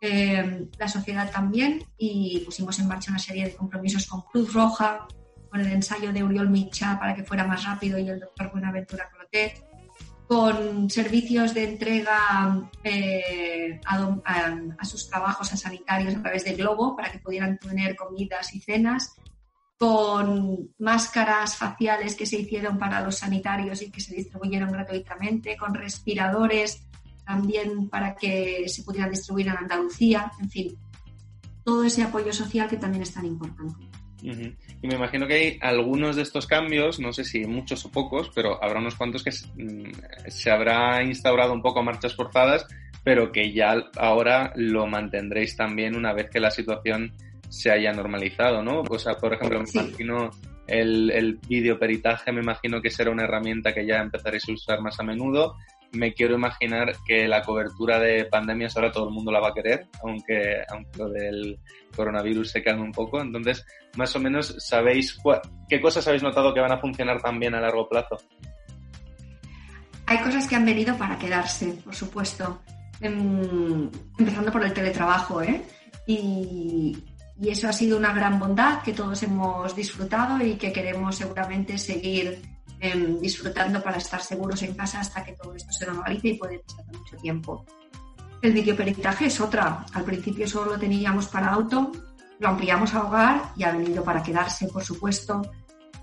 eh, 0.00 0.68
la 0.78 0.86
sociedad 0.86 1.32
también, 1.32 1.82
y 1.96 2.40
pusimos 2.44 2.78
en 2.78 2.86
marcha 2.86 3.10
una 3.10 3.18
serie 3.18 3.46
de 3.46 3.56
compromisos 3.56 4.06
con 4.06 4.20
Cruz 4.22 4.52
Roja, 4.52 5.08
con 5.50 5.60
el 5.60 5.72
ensayo 5.72 6.12
de 6.12 6.22
Uriol 6.22 6.50
Micha 6.50 6.98
para 6.98 7.14
que 7.14 7.24
fuera 7.24 7.46
más 7.46 7.64
rápido 7.64 7.98
y 7.98 8.08
el 8.08 8.20
doctor 8.20 8.50
Buenaventura 8.52 9.08
Clotet, 9.10 9.64
con 10.26 10.90
servicios 10.90 11.54
de 11.54 11.64
entrega 11.64 12.68
eh, 12.82 13.80
a, 13.86 14.84
sus 14.84 15.08
trabajos 15.08 15.52
a 15.52 15.56
sanitarios 15.56 16.16
a 16.16 16.22
través 16.22 16.44
de 16.44 16.54
Globo 16.54 16.96
para 16.96 17.12
que 17.12 17.20
pudieran 17.20 17.58
tener 17.58 17.94
comidas 17.94 18.52
y 18.54 18.60
cenas, 18.60 19.14
con 19.78 20.70
máscaras 20.78 21.56
faciales 21.56 22.14
que 22.14 22.26
se 22.26 22.40
hicieron 22.40 22.78
para 22.78 23.00
los 23.00 23.16
sanitarios 23.16 23.82
y 23.82 23.90
que 23.90 24.00
se 24.00 24.14
distribuyeron 24.14 24.72
gratuitamente, 24.72 25.56
con 25.56 25.74
respiradores 25.74 26.82
también 27.26 27.88
para 27.88 28.14
que 28.14 28.68
se 28.68 28.82
pudieran 28.84 29.10
distribuir 29.10 29.48
en 29.48 29.58
Andalucía, 29.58 30.30
en 30.40 30.48
fin, 30.48 30.78
todo 31.64 31.84
ese 31.84 32.02
apoyo 32.02 32.32
social 32.32 32.68
que 32.68 32.76
también 32.76 33.02
es 33.02 33.12
tan 33.12 33.26
importante. 33.26 33.84
Y 34.22 34.86
me 34.86 34.94
imagino 34.94 35.26
que 35.26 35.34
hay 35.34 35.58
algunos 35.60 36.16
de 36.16 36.22
estos 36.22 36.46
cambios, 36.46 36.98
no 36.98 37.12
sé 37.12 37.24
si 37.24 37.44
muchos 37.44 37.84
o 37.84 37.90
pocos, 37.90 38.30
pero 38.34 38.62
habrá 38.62 38.80
unos 38.80 38.94
cuantos 38.94 39.22
que 39.22 39.30
mm, 39.30 39.90
se 40.28 40.50
habrá 40.50 41.02
instaurado 41.02 41.52
un 41.52 41.62
poco 41.62 41.80
a 41.80 41.82
marchas 41.82 42.14
forzadas, 42.14 42.66
pero 43.04 43.30
que 43.30 43.52
ya 43.52 43.74
ahora 43.98 44.52
lo 44.56 44.86
mantendréis 44.86 45.56
también 45.56 45.96
una 45.96 46.12
vez 46.12 46.30
que 46.30 46.40
la 46.40 46.50
situación 46.50 47.12
se 47.48 47.70
haya 47.70 47.92
normalizado, 47.92 48.62
¿no? 48.62 48.82
O 48.88 48.98
sea, 48.98 49.14
por 49.14 49.34
ejemplo, 49.34 49.60
me 49.62 49.82
imagino 49.82 50.30
el, 50.66 51.10
el 51.10 51.38
videoperitaje, 51.48 52.32
me 52.32 52.42
imagino 52.42 52.80
que 52.80 52.90
será 52.90 53.10
una 53.10 53.24
herramienta 53.24 53.72
que 53.72 53.86
ya 53.86 53.98
empezaréis 53.98 54.48
a 54.48 54.52
usar 54.52 54.80
más 54.80 54.98
a 55.00 55.02
menudo 55.02 55.54
me 55.92 56.12
quiero 56.12 56.34
imaginar 56.34 56.92
que 57.06 57.26
la 57.26 57.42
cobertura 57.42 57.98
de 57.98 58.24
pandemias 58.26 58.76
ahora 58.76 58.92
todo 58.92 59.08
el 59.08 59.14
mundo 59.14 59.32
la 59.32 59.40
va 59.40 59.48
a 59.48 59.54
querer, 59.54 59.88
aunque, 60.02 60.62
aunque 60.68 60.98
lo 60.98 61.08
del 61.08 61.58
coronavirus 61.94 62.50
se 62.50 62.62
calme 62.62 62.82
un 62.82 62.92
poco. 62.92 63.20
Entonces, 63.20 63.64
más 63.96 64.14
o 64.14 64.20
menos, 64.20 64.54
¿sabéis 64.58 65.18
qué 65.68 65.80
cosas 65.80 66.06
habéis 66.06 66.22
notado 66.22 66.52
que 66.54 66.60
van 66.60 66.72
a 66.72 66.80
funcionar 66.80 67.20
también 67.20 67.54
a 67.54 67.60
largo 67.60 67.88
plazo? 67.88 68.16
Hay 70.06 70.18
cosas 70.18 70.46
que 70.46 70.54
han 70.54 70.64
venido 70.64 70.96
para 70.96 71.18
quedarse, 71.18 71.78
por 71.84 71.94
supuesto. 71.94 72.62
Em, 73.00 73.90
empezando 74.18 74.52
por 74.52 74.64
el 74.64 74.72
teletrabajo, 74.72 75.42
¿eh? 75.42 75.62
Y, 76.06 76.96
y 77.40 77.50
eso 77.50 77.68
ha 77.68 77.72
sido 77.72 77.98
una 77.98 78.12
gran 78.12 78.38
bondad 78.38 78.82
que 78.82 78.92
todos 78.92 79.22
hemos 79.22 79.74
disfrutado 79.76 80.42
y 80.44 80.54
que 80.54 80.72
queremos 80.72 81.16
seguramente 81.16 81.76
seguir 81.78 82.56
Em, 82.78 83.18
disfrutando 83.20 83.82
para 83.82 83.96
estar 83.96 84.20
seguros 84.20 84.62
en 84.62 84.74
casa 84.74 85.00
hasta 85.00 85.24
que 85.24 85.32
todo 85.32 85.54
esto 85.54 85.72
se 85.72 85.86
normalice 85.86 86.28
y 86.28 86.34
puede 86.34 86.58
pasar 86.58 86.84
mucho 86.92 87.16
tiempo. 87.16 87.64
El 88.42 88.52
videoperitaje 88.52 89.26
es 89.26 89.40
otra. 89.40 89.86
Al 89.94 90.04
principio 90.04 90.46
solo 90.46 90.72
lo 90.72 90.78
teníamos 90.78 91.26
para 91.28 91.48
auto, 91.48 91.90
lo 92.38 92.48
ampliamos 92.48 92.92
a 92.92 93.04
hogar 93.04 93.52
y 93.56 93.64
ha 93.64 93.72
venido 93.72 94.04
para 94.04 94.22
quedarse, 94.22 94.68
por 94.68 94.84
supuesto. 94.84 95.40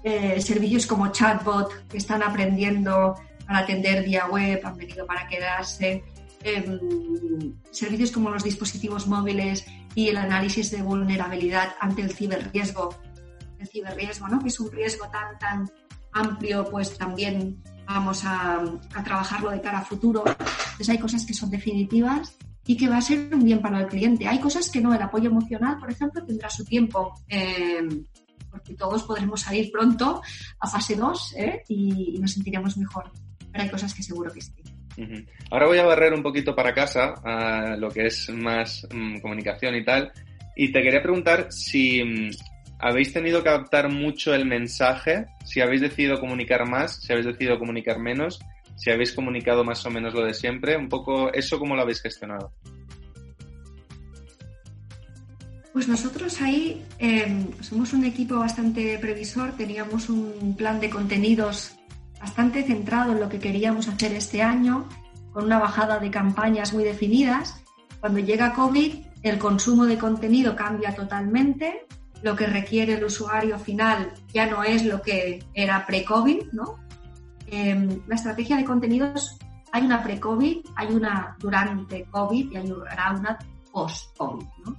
Eh, 0.04 0.42
servicios 0.42 0.88
como 0.88 1.12
chatbot 1.12 1.88
que 1.88 1.98
están 1.98 2.24
aprendiendo 2.24 3.16
para 3.46 3.60
atender 3.60 4.04
vía 4.04 4.26
web 4.26 4.60
han 4.64 4.76
venido 4.76 5.06
para 5.06 5.28
quedarse. 5.28 6.04
Em, 6.44 7.54
servicios 7.70 8.12
como 8.12 8.32
los 8.32 8.44
dispositivos 8.44 9.06
móviles 9.06 9.64
y 9.96 10.10
el 10.10 10.18
análisis 10.18 10.72
de 10.72 10.82
vulnerabilidad 10.82 11.76
ante 11.80 12.02
el 12.02 12.14
ciberriesgo. 12.14 12.96
El 13.60 13.68
ciberriesgo, 13.68 14.28
¿no? 14.28 14.40
que 14.40 14.50
es 14.50 14.60
un 14.60 14.72
riesgo 14.72 15.08
tan, 15.10 15.38
tan 15.40 15.72
amplio, 16.14 16.66
pues 16.70 16.98
también 16.98 17.62
vamos 17.86 18.24
a, 18.26 18.64
trabajarlo 19.04 19.52
de 19.52 19.62
cara 19.62 19.80
a 19.80 19.86
futuro. 19.86 20.24
Entonces 20.26 20.90
hay 20.90 20.98
cosas 20.98 21.26
que 21.26 21.34
son 21.34 21.50
definitivas 21.50 22.36
y 22.66 22.78
que 22.78 22.88
va 22.88 22.98
a 22.98 23.02
ser 23.02 23.34
un 23.34 23.44
bien 23.44 23.62
para 23.62 23.82
el 23.82 23.88
cliente. 23.88 24.28
Hay 24.28 24.40
cosas 24.40 24.70
que 24.70 24.82
no, 24.82 24.94
el 24.94 25.02
apoyo 25.02 25.30
emocional, 25.30 25.78
por 25.80 25.92
ejemplo, 25.92 26.24
tendrá 26.26 26.50
su 26.50 26.64
tiempo, 26.64 27.14
eh, 27.28 27.88
porque 28.50 28.74
todos 28.76 29.04
podremos 29.04 29.42
salir 29.42 29.72
pronto 29.72 30.22
a 30.60 30.68
fase 30.68 30.96
2 30.96 31.34
¿eh? 31.38 31.64
y, 31.68 32.18
nos 32.20 32.32
sentiremos 32.32 32.78
mejor. 32.78 33.12
Pero 33.52 33.64
hay 33.64 33.70
cosas 33.70 33.94
que 33.94 34.04
seguro 34.04 34.32
que 34.32 34.42
sí. 34.42 34.54
Ahora 35.50 35.68
voy 35.68 35.78
a 35.78 35.86
barrer 35.86 36.14
un 36.14 36.24
poquito 36.24 36.56
para 36.56 36.74
casa 36.74 37.14
a 37.24 37.76
lo 37.78 37.90
que 37.90 38.08
es 38.08 38.30
más 38.30 38.88
mm, 38.94 39.20
comunicación 39.20 39.76
y 39.76 39.84
tal. 39.84 40.12
Y 40.56 40.72
te 40.72 40.84
quería 40.84 41.02
preguntar 41.02 41.48
si 41.52 42.04
mm, 42.04 42.30
¿Habéis 42.86 43.14
tenido 43.14 43.42
que 43.42 43.48
adaptar 43.48 43.90
mucho 43.90 44.34
el 44.34 44.46
mensaje? 44.46 45.28
Si 45.46 45.62
habéis 45.62 45.80
decidido 45.80 46.20
comunicar 46.20 46.68
más, 46.68 46.98
si 47.02 47.14
habéis 47.14 47.28
decidido 47.28 47.58
comunicar 47.58 47.98
menos, 47.98 48.42
si 48.76 48.92
habéis 48.92 49.14
comunicado 49.14 49.64
más 49.64 49.86
o 49.86 49.90
menos 49.90 50.14
lo 50.14 50.26
de 50.26 50.34
siempre, 50.34 50.76
un 50.76 50.90
poco 50.90 51.32
eso 51.32 51.58
cómo 51.60 51.78
lo 51.78 51.82
habéis 51.82 52.02
gestionado. 52.02 52.52
Pues 55.72 55.88
nosotros 55.88 56.42
ahí 56.42 56.84
em, 57.00 57.48
somos 57.62 57.94
un 57.94 58.04
equipo 58.04 58.40
bastante 58.40 59.00
previsor, 59.00 59.56
teníamos 59.56 60.10
un 60.10 60.54
plan 60.58 60.82
de 60.82 60.90
contenidos 60.90 61.76
bastante 62.24 62.64
centrado 62.64 63.12
en 63.12 63.20
lo 63.20 63.28
que 63.28 63.38
queríamos 63.38 63.90
hacer 63.90 64.14
este 64.14 64.42
año, 64.42 64.88
con 65.34 65.44
una 65.44 65.60
bajada 65.60 66.00
de 66.00 66.10
campañas 66.10 66.74
muy 66.74 66.86
definidas. 66.86 67.62
Cuando 68.00 68.20
llega 68.20 68.54
COVID, 68.54 68.96
el 69.24 69.38
consumo 69.38 69.86
de 69.86 69.98
contenido 69.98 70.56
cambia 70.56 70.96
totalmente, 70.96 71.86
lo 72.22 72.34
que 72.34 72.46
requiere 72.46 72.94
el 72.94 73.04
usuario 73.04 73.60
final 73.60 74.14
ya 74.34 74.46
no 74.46 74.64
es 74.64 74.86
lo 74.86 75.02
que 75.02 75.44
era 75.54 75.86
pre-COVID, 75.86 76.54
¿no? 76.54 76.80
Em, 77.48 78.00
la 78.08 78.16
estrategia 78.16 78.56
de 78.56 78.64
contenidos, 78.64 79.38
hay 79.74 79.84
una 79.84 80.02
pre-COVID, 80.02 80.66
hay 80.78 80.94
una 80.94 81.36
durante 81.40 82.06
COVID 82.06 82.52
y 82.54 82.56
hay 82.56 82.72
una 82.72 83.38
post-COVID, 83.74 84.48
¿no? 84.66 84.78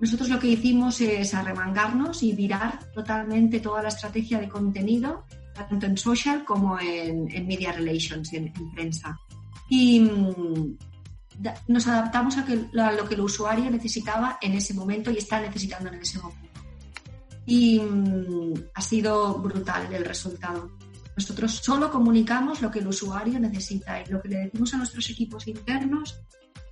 Nosotros 0.00 0.30
lo 0.30 0.38
que 0.38 0.46
hicimos 0.46 1.02
es 1.02 1.34
arremangarnos 1.34 2.22
y 2.22 2.32
virar 2.32 2.78
totalmente 2.94 3.60
toda 3.60 3.82
la 3.82 3.88
estrategia 3.88 4.38
de 4.38 4.48
contenido, 4.48 5.26
tanto 5.66 5.86
en 5.86 5.96
social 5.96 6.44
como 6.44 6.78
en, 6.78 7.26
media 7.46 7.72
relations, 7.72 8.32
en, 8.32 8.52
prensa. 8.74 9.18
Y 9.68 10.00
mm, 10.00 10.76
nos 11.68 11.86
adaptamos 11.86 12.36
a, 12.36 12.42
a, 12.42 12.92
lo 12.92 13.08
que 13.08 13.14
el 13.14 13.20
usuario 13.20 13.70
necesitaba 13.70 14.38
en 14.40 14.52
ese 14.52 14.74
momento 14.74 15.10
y 15.10 15.18
está 15.18 15.40
necesitando 15.40 15.88
en 15.88 16.00
ese 16.00 16.18
momento 16.18 16.48
y 17.48 17.80
mm, 17.80 18.54
ha 18.74 18.82
sido 18.82 19.38
brutal 19.38 19.92
el 19.92 20.04
resultado. 20.04 20.70
Nosotros 21.16 21.52
solo 21.52 21.90
comunicamos 21.90 22.60
lo 22.60 22.70
que 22.70 22.78
el 22.78 22.86
usuario 22.86 23.40
necesita 23.40 24.02
y 24.02 24.06
lo 24.10 24.20
que 24.20 24.28
le 24.28 24.36
decimos 24.36 24.72
a 24.74 24.76
nuestros 24.76 25.08
equipos 25.10 25.48
internos 25.48 26.20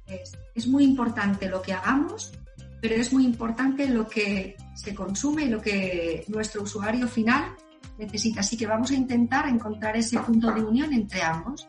es, 0.06 0.32
es 0.54 0.68
muy 0.68 0.84
importante 0.84 1.48
lo 1.48 1.62
que 1.62 1.72
hagamos, 1.72 2.30
pero 2.80 2.94
es 2.94 3.12
muy 3.12 3.24
importante 3.24 3.88
lo 3.88 4.06
que 4.06 4.54
se 4.74 4.94
consume 4.94 5.46
y 5.46 5.48
lo 5.48 5.62
que 5.62 6.24
nuestro 6.28 6.62
usuario 6.62 7.08
final 7.08 7.56
necesita. 7.98 8.40
Así 8.40 8.56
que 8.56 8.66
vamos 8.66 8.90
a 8.90 8.94
intentar 8.94 9.48
encontrar 9.48 9.96
ese 9.96 10.18
punto 10.20 10.52
de 10.52 10.62
unión 10.62 10.92
entre 10.92 11.22
ambos. 11.22 11.68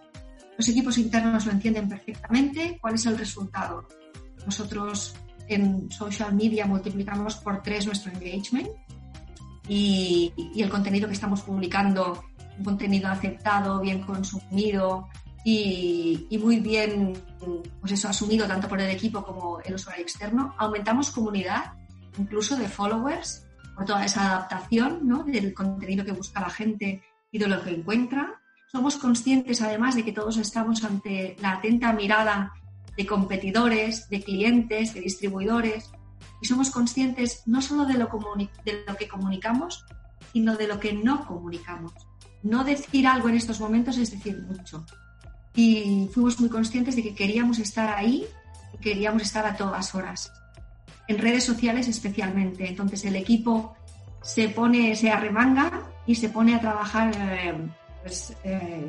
Los 0.58 0.68
equipos 0.70 0.98
internos 0.98 1.46
lo 1.46 1.52
entienden 1.52 1.88
perfectamente. 1.88 2.78
¿Cuál 2.82 2.96
es 2.96 3.06
el 3.06 3.18
resultado? 3.18 3.88
Nosotros 4.46 5.16
en 5.48 5.90
social 5.92 6.34
media 6.36 6.66
multiplicamos 6.66 7.36
por 7.36 7.62
tres 7.62 7.86
nuestro 7.86 8.12
engagement 8.12 8.70
y, 9.68 10.34
el 10.56 10.70
contenido 10.70 11.08
que 11.08 11.14
estamos 11.14 11.42
publicando, 11.42 12.24
un 12.58 12.64
contenido 12.64 13.10
aceptado, 13.10 13.80
bien 13.80 14.02
consumido 14.02 15.08
y, 15.44 16.28
muy 16.42 16.60
bien 16.60 17.14
pues 17.80 17.94
eso, 17.94 18.10
asumido 18.10 18.48
tanto 18.48 18.68
por 18.68 18.82
el 18.82 18.90
equipo 18.90 19.24
como 19.24 19.60
el 19.62 19.76
usuario 19.76 20.04
externo. 20.04 20.54
Aumentamos 20.58 21.12
comunidad, 21.12 21.74
incluso 22.18 22.56
de 22.58 22.68
followers, 22.68 23.47
por 23.78 23.86
toda 23.86 24.06
esa 24.06 24.26
adaptación 24.26 25.08
del 25.28 25.54
contenido 25.54 26.04
que 26.04 26.12
busca 26.12 26.42
la 26.42 26.50
gente 26.50 27.04
y 27.32 27.38
de 27.38 27.48
lo 27.48 27.64
que 27.64 27.70
encuentra. 27.70 28.42
Somos 28.72 28.98
conscientes 28.98 29.62
además 29.62 29.96
de 29.96 30.04
que 30.04 30.12
todos 30.12 30.38
estamos 30.38 30.84
ante 30.84 31.36
la 31.40 31.54
atenta 31.54 31.94
mirada 31.94 32.54
de 32.98 33.06
competidores, 33.06 34.10
de 34.10 34.24
clientes, 34.24 34.96
de 34.96 35.02
distribuidores, 35.02 35.92
y 36.42 36.48
somos 36.48 36.72
conscientes 36.72 37.44
no 37.46 37.62
solo 37.62 37.86
de 37.86 38.00
lo, 38.00 38.10
de 38.66 38.84
lo 38.88 38.96
que 38.98 39.08
comunicamos, 39.08 39.86
sino 40.34 40.56
de 40.56 40.68
lo 40.68 40.80
que 40.80 40.94
no 40.94 41.28
comunicamos. 41.28 41.94
No 42.42 42.64
decir 42.64 43.06
algo 43.06 43.30
en 43.30 43.36
estos 43.36 43.60
momentos 43.60 43.98
es 43.98 44.10
decir 44.10 44.42
mucho. 44.42 44.86
Y 45.54 46.10
fuimos 46.12 46.40
muy 46.40 46.50
conscientes 46.50 46.96
de 46.96 47.04
que 47.04 47.14
queríamos 47.14 47.60
estar 47.60 47.96
ahí 47.96 48.26
y 48.74 48.78
queríamos 48.80 49.22
estar 49.22 49.46
a 49.46 49.56
todas 49.56 49.94
horas. 49.94 50.32
En 51.08 51.18
redes 51.18 51.44
sociales 51.44 51.88
especialmente. 51.88 52.68
Entonces 52.68 53.04
el 53.06 53.16
equipo 53.16 53.76
se 54.22 54.50
pone, 54.50 54.96
se 54.96 55.10
arremanga 55.10 55.84
y 56.06 56.16
se 56.16 56.30
pone 56.30 56.56
a 56.56 56.60
trabajar 56.60 57.12
eh, 57.16 57.54
pues, 58.04 58.36
eh, 58.44 58.86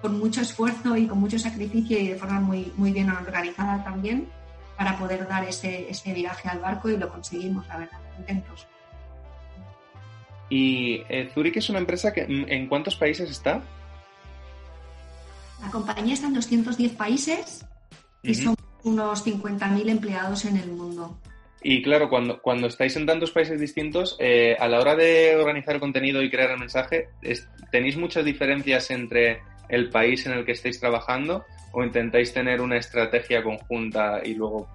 con 0.00 0.18
mucho 0.18 0.40
esfuerzo 0.40 0.96
y 0.96 1.06
con 1.06 1.18
mucho 1.18 1.38
sacrificio 1.38 1.98
y 1.98 2.08
de 2.08 2.16
forma 2.16 2.40
muy, 2.40 2.72
muy 2.76 2.92
bien 2.92 3.10
organizada 3.10 3.82
también 3.84 4.28
para 4.76 4.98
poder 4.98 5.28
dar 5.28 5.44
ese, 5.44 5.88
ese 5.88 6.12
viraje 6.12 6.48
al 6.48 6.58
barco 6.58 6.88
y 6.88 6.96
lo 6.96 7.08
conseguimos, 7.08 7.66
la 7.68 7.78
verdad, 7.78 7.98
contentos. 8.16 8.66
¿Y 10.50 11.02
eh, 11.08 11.30
Zurich 11.32 11.56
es 11.56 11.68
una 11.70 11.78
empresa 11.78 12.12
que 12.12 12.26
en 12.28 12.68
cuántos 12.68 12.96
países 12.96 13.30
está? 13.30 13.62
La 15.64 15.70
compañía 15.70 16.14
está 16.14 16.26
en 16.26 16.34
210 16.34 16.92
países 16.92 17.64
y 18.22 18.34
son 18.34 18.54
unos 18.82 19.26
50.000 19.26 19.88
empleados 19.88 20.44
en 20.44 20.58
el 20.58 20.70
mundo. 20.70 21.18
Y 21.66 21.80
claro, 21.80 22.10
cuando, 22.10 22.42
cuando 22.42 22.66
estáis 22.66 22.94
en 22.96 23.06
tantos 23.06 23.30
países 23.30 23.58
distintos, 23.58 24.16
eh, 24.20 24.54
a 24.60 24.68
la 24.68 24.78
hora 24.78 24.94
de 24.94 25.34
organizar 25.34 25.80
contenido 25.80 26.22
y 26.22 26.30
crear 26.30 26.50
el 26.50 26.58
mensaje, 26.58 27.08
¿tenéis 27.72 27.96
muchas 27.96 28.22
diferencias 28.22 28.90
entre 28.90 29.40
el 29.70 29.88
país 29.88 30.26
en 30.26 30.32
el 30.32 30.44
que 30.44 30.52
estáis 30.52 30.78
trabajando 30.78 31.42
o 31.72 31.82
intentáis 31.82 32.34
tener 32.34 32.60
una 32.60 32.76
estrategia 32.76 33.42
conjunta 33.42 34.20
y 34.22 34.34
luego 34.34 34.68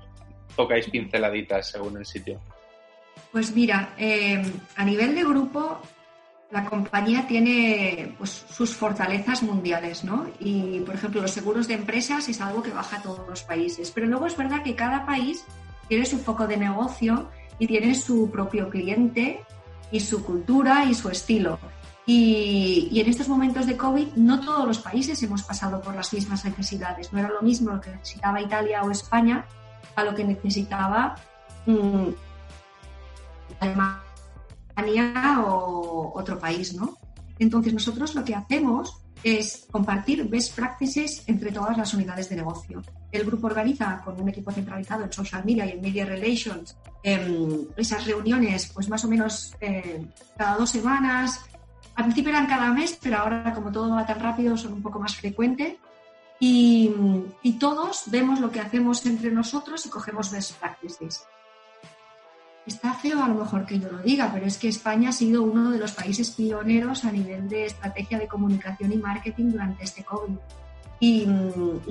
tocáis 0.56 0.90
pinceladitas 0.90 1.70
según 1.70 1.98
el 1.98 2.08
sitio? 2.08 2.42
Pues 3.32 3.56
mira, 3.56 3.94
eh, 3.96 4.42
a 4.76 4.84
nivel 4.84 5.14
de 5.14 5.24
grupo, 5.24 5.80
la 6.50 6.66
compañía 6.66 7.28
tiene 7.28 8.16
pues, 8.18 8.48
sus 8.50 8.76
fortalezas 8.76 9.44
mundiales, 9.44 10.04
¿no? 10.04 10.28
Y, 10.40 10.80
por 10.80 10.96
ejemplo, 10.96 11.22
los 11.22 11.30
seguros 11.30 11.68
de 11.68 11.76
empresas 11.76 12.28
es 12.30 12.42
algo 12.42 12.64
que 12.64 12.72
baja 12.72 12.98
a 12.98 13.04
todos 13.04 13.30
los 13.30 13.44
países. 13.44 13.92
Pero 13.92 14.08
luego 14.08 14.26
es 14.26 14.36
verdad 14.36 14.64
que 14.64 14.74
cada 14.74 15.06
país 15.06 15.46
tiene 15.90 16.06
su 16.06 16.20
foco 16.20 16.48
de 16.48 16.56
negocio 16.56 17.28
y 17.58 17.68
tiene 17.68 17.94
su 17.96 18.30
propio 18.32 18.70
cliente 18.70 19.44
y 19.92 20.00
su 20.00 20.24
cultura 20.24 20.86
y 20.86 20.94
su 20.94 21.10
estilo. 21.10 21.60
Y, 22.06 23.00
en 23.00 23.08
estos 23.08 23.28
momentos 23.28 23.68
de 23.68 23.78
COVID 23.78 24.14
no 24.16 24.40
todos 24.40 24.66
los 24.66 24.80
países 24.80 25.22
hemos 25.22 25.44
pasado 25.44 25.82
por 25.82 25.96
las 25.96 26.14
mismas 26.14 26.46
necesidades. 26.46 27.12
No 27.12 27.20
era 27.20 27.30
lo 27.30 27.42
mismo 27.42 27.72
lo 27.72 27.82
que 27.82 27.92
necesitaba 27.92 28.42
Italia 28.42 28.82
o 28.84 28.90
España 28.90 29.46
a 29.96 30.04
lo 30.04 30.16
que 30.16 30.24
necesitaba 30.24 31.16
mmm, 31.66 32.10
Alemania 33.60 35.42
o 35.46 36.12
otro 36.16 36.40
país, 36.40 36.74
¿no? 36.74 36.98
Entonces 37.40 37.74
nosotros 37.74 38.14
lo 38.16 38.24
que 38.24 38.36
hacemos 38.36 39.02
es 39.24 39.68
compartir 39.72 40.28
best 40.30 40.56
practices 40.56 41.24
entre 41.28 41.52
todas 41.52 41.78
las 41.78 41.94
unidades 41.94 42.30
de 42.30 42.38
negocio. 42.38 42.82
El 43.12 43.26
grupo 43.26 43.48
organiza 43.48 44.02
con 44.04 44.20
un 44.22 44.30
equipo 44.30 44.52
centralizado 44.52 45.04
en 45.04 45.12
social 45.12 45.44
media 45.44 45.66
y 45.66 45.72
en 45.72 45.82
media 45.82 46.06
relations 46.06 46.78
em, 47.04 47.66
esas 47.76 48.06
reuniones, 48.06 48.72
pues 48.74 48.88
más 48.90 49.04
o 49.04 49.08
menos 49.08 49.54
eh, 49.60 50.06
cada 50.38 50.58
dos 50.58 50.70
semanas. 50.70 51.42
Al 51.96 52.06
principio 52.06 52.30
eran 52.30 52.48
cada 52.48 52.72
mes, 52.72 52.98
pero 53.02 53.18
ahora 53.18 53.54
como 53.54 53.72
todo 53.72 53.90
va 53.90 54.06
tan 54.06 54.20
rápido 54.20 54.56
son 54.56 54.74
un 54.74 54.82
poco 54.82 55.00
más 55.00 55.16
frecuentes. 55.16 55.76
Y, 56.42 56.90
y 57.44 57.54
todos 57.54 58.04
vemos 58.06 58.40
lo 58.40 58.50
que 58.50 58.62
hacemos 58.62 59.06
entre 59.06 59.30
nosotros 59.32 59.86
y 59.86 59.90
cogemos 59.90 60.32
best 60.32 60.54
practices. 60.58 61.26
Está 62.70 62.94
feo 62.94 63.24
a 63.24 63.28
lo 63.28 63.34
mejor 63.34 63.66
que 63.66 63.80
yo 63.80 63.92
lo 63.92 63.98
diga, 63.98 64.30
pero 64.32 64.46
es 64.46 64.60
que 64.60 64.68
España 64.68 65.10
ha 65.10 65.12
sido 65.12 65.42
uno 65.42 65.72
de 65.72 65.80
los 65.80 65.92
países 65.92 66.30
pioneros 66.30 67.04
a 67.04 67.12
nivel 67.12 67.50
de 67.50 67.66
estrategia 67.66 68.20
de 68.20 68.28
comunicación 68.28 68.94
y 68.94 68.98
marketing 68.98 69.54
durante 69.54 69.84
este 69.86 70.04
COVID. 70.04 70.36
Y, 71.00 71.28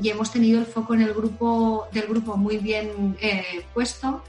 hemos 0.04 0.30
tenido 0.30 0.60
el 0.60 0.66
foco 0.66 0.94
en 0.94 1.02
el 1.02 1.12
grupo, 1.12 1.88
del 1.90 2.06
grupo 2.06 2.36
muy 2.36 2.58
bien 2.58 3.16
eh, 3.20 3.64
puesto 3.74 4.22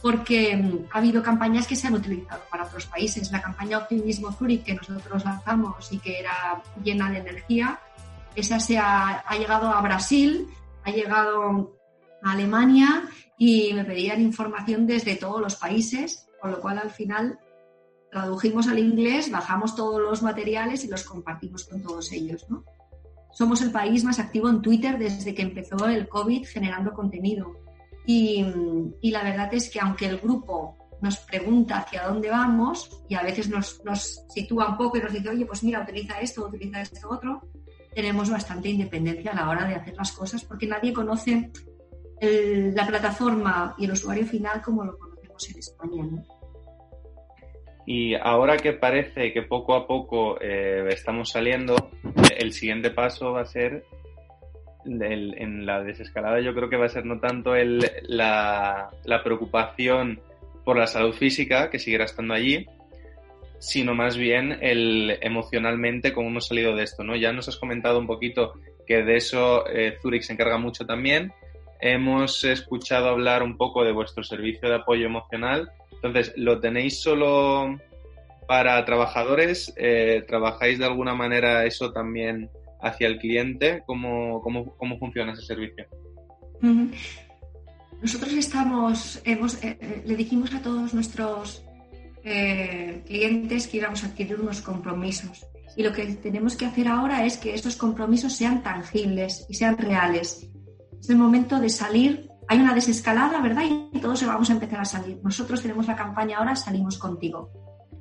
porque 0.00 0.56
mm, 0.56 0.86
ha 0.90 0.98
habido 0.98 1.22
campañas 1.22 1.66
que 1.66 1.76
se 1.76 1.86
han 1.86 1.94
utilizado 1.94 2.40
para 2.50 2.64
otros 2.64 2.86
países. 2.86 3.30
La 3.30 3.42
campaña 3.42 3.76
Optimismo 3.76 4.32
Zurich 4.32 4.64
que 4.64 4.74
nosotros 4.74 5.22
lanzamos 5.22 5.92
y 5.92 5.98
que 5.98 6.18
era 6.18 6.62
llena 6.82 7.10
de 7.10 7.18
energía, 7.18 7.78
esa 8.34 8.58
se 8.58 8.78
ha, 8.78 9.18
ha 9.18 9.36
llegado 9.36 9.68
a 9.68 9.82
Brasil, 9.82 10.48
ha 10.82 10.90
llegado 10.90 11.76
a 12.24 12.32
Alemania 12.32 13.08
y 13.38 13.72
me 13.74 13.84
pedían 13.84 14.20
información 14.20 14.86
desde 14.86 15.16
todos 15.16 15.40
los 15.40 15.56
países, 15.56 16.26
con 16.40 16.50
lo 16.50 16.60
cual 16.60 16.78
al 16.78 16.90
final 16.90 17.38
tradujimos 18.10 18.68
al 18.68 18.78
inglés, 18.78 19.30
bajamos 19.30 19.76
todos 19.76 20.00
los 20.00 20.22
materiales 20.22 20.84
y 20.84 20.88
los 20.88 21.04
compartimos 21.04 21.64
con 21.64 21.82
todos 21.82 22.12
ellos. 22.12 22.46
¿no? 22.48 22.64
Somos 23.32 23.60
el 23.62 23.70
país 23.70 24.04
más 24.04 24.18
activo 24.18 24.48
en 24.48 24.62
Twitter 24.62 24.98
desde 24.98 25.34
que 25.34 25.42
empezó 25.42 25.86
el 25.86 26.08
COVID 26.08 26.46
generando 26.46 26.92
contenido. 26.92 27.56
Y, 28.06 28.44
y 29.00 29.10
la 29.10 29.22
verdad 29.22 29.52
es 29.52 29.70
que 29.70 29.80
aunque 29.80 30.06
el 30.06 30.18
grupo 30.18 30.76
nos 31.00 31.18
pregunta 31.18 31.78
hacia 31.78 32.06
dónde 32.06 32.30
vamos 32.30 33.02
y 33.08 33.14
a 33.14 33.22
veces 33.22 33.48
nos, 33.48 33.84
nos 33.84 34.24
sitúa 34.28 34.70
un 34.70 34.76
poco 34.76 34.96
y 34.96 35.02
nos 35.02 35.12
dice, 35.12 35.28
oye, 35.28 35.44
pues 35.44 35.62
mira, 35.62 35.82
utiliza 35.82 36.20
esto, 36.20 36.46
utiliza 36.46 36.80
esto 36.80 37.08
otro, 37.10 37.42
tenemos 37.94 38.30
bastante 38.30 38.68
independencia 38.68 39.32
a 39.32 39.34
la 39.34 39.48
hora 39.48 39.66
de 39.66 39.74
hacer 39.74 39.94
las 39.96 40.12
cosas 40.12 40.44
porque 40.44 40.66
nadie 40.66 40.92
conoce 40.92 41.50
la 42.20 42.86
plataforma 42.86 43.74
y 43.78 43.84
el 43.84 43.92
usuario 43.92 44.26
final 44.26 44.62
como 44.62 44.84
lo 44.84 44.98
conocemos 44.98 45.50
en 45.50 45.58
España. 45.58 46.04
Y 47.86 48.14
ahora 48.14 48.56
que 48.56 48.72
parece 48.72 49.32
que 49.32 49.42
poco 49.42 49.74
a 49.74 49.86
poco 49.86 50.40
eh, 50.40 50.86
estamos 50.88 51.30
saliendo, 51.30 51.90
el 52.38 52.52
siguiente 52.52 52.90
paso 52.90 53.32
va 53.32 53.42
a 53.42 53.46
ser 53.46 53.84
en 54.86 55.66
la 55.66 55.82
desescalada. 55.82 56.40
Yo 56.40 56.54
creo 56.54 56.70
que 56.70 56.76
va 56.76 56.86
a 56.86 56.90
ser 56.90 57.04
no 57.04 57.20
tanto 57.20 57.54
el, 57.54 57.90
la, 58.02 58.90
la, 59.04 59.22
preocupación 59.22 60.20
por 60.64 60.78
la 60.78 60.86
salud 60.86 61.14
física, 61.14 61.70
que 61.70 61.78
seguirá 61.78 62.04
estando 62.04 62.34
allí, 62.34 62.66
sino 63.58 63.94
más 63.94 64.16
bien 64.16 64.58
el 64.60 65.18
emocionalmente 65.20 66.12
cómo 66.12 66.28
hemos 66.28 66.46
salido 66.46 66.74
de 66.74 66.84
esto. 66.84 67.04
¿no? 67.04 67.16
Ya 67.16 67.32
nos 67.32 67.48
has 67.48 67.56
comentado 67.56 67.98
un 67.98 68.06
poquito 68.06 68.54
que 68.86 69.02
de 69.02 69.16
eso 69.16 69.66
eh, 69.68 69.96
Zurich 70.00 70.22
se 70.22 70.34
encarga 70.34 70.58
mucho 70.58 70.86
también, 70.86 71.32
hemos 71.80 72.44
escuchado 72.44 73.08
hablar 73.08 73.42
un 73.42 73.56
poco 73.56 73.84
de 73.84 73.92
vuestro 73.92 74.24
servicio 74.24 74.68
de 74.68 74.76
apoyo 74.76 75.06
emocional. 75.06 75.70
Entonces, 75.92 76.32
¿lo 76.36 76.60
tenéis 76.60 77.00
solo 77.00 77.78
para 78.46 78.84
trabajadores? 78.84 79.72
Eh, 79.76 80.24
¿Trabajáis 80.26 80.78
de 80.78 80.86
alguna 80.86 81.14
manera 81.14 81.64
eso 81.64 81.92
también 81.92 82.50
hacia 82.80 83.06
el 83.06 83.18
cliente? 83.18 83.82
¿Cómo, 83.86 84.40
cómo, 84.42 84.76
cómo 84.76 84.98
funciona 84.98 85.32
ese 85.32 85.42
servicio? 85.42 85.86
Nosotros 88.00 88.32
estamos, 88.32 89.20
hemos, 89.24 89.62
eh, 89.62 89.78
eh, 89.80 90.02
le 90.06 90.16
dijimos 90.16 90.54
a 90.54 90.62
todos 90.62 90.94
nuestros 90.94 91.64
clientes 93.06 93.66
que 93.66 93.76
íbamos 93.76 94.02
a 94.02 94.06
adquirir 94.06 94.40
unos 94.40 94.62
compromisos. 94.62 95.46
Y 95.76 95.82
lo 95.82 95.92
que 95.92 96.06
tenemos 96.06 96.56
que 96.56 96.64
hacer 96.64 96.88
ahora 96.88 97.26
es 97.26 97.36
que 97.36 97.52
estos 97.52 97.76
compromisos 97.76 98.32
sean 98.32 98.62
tangibles 98.62 99.44
y 99.50 99.54
sean 99.54 99.76
reales 99.76 100.48
es 101.04 101.10
el 101.10 101.16
momento 101.16 101.60
de 101.60 101.68
salir. 101.68 102.30
Hay 102.48 102.58
una 102.58 102.74
desescalada, 102.74 103.40
¿verdad? 103.40 103.64
Y 103.92 103.98
todos 104.00 104.24
vamos 104.26 104.48
a 104.48 104.54
empezar 104.54 104.80
a 104.80 104.84
salir. 104.86 105.20
Nosotros 105.22 105.60
tenemos 105.60 105.86
la 105.86 105.96
campaña 105.96 106.38
ahora 106.38 106.56
Salimos 106.56 106.98
contigo. 106.98 107.50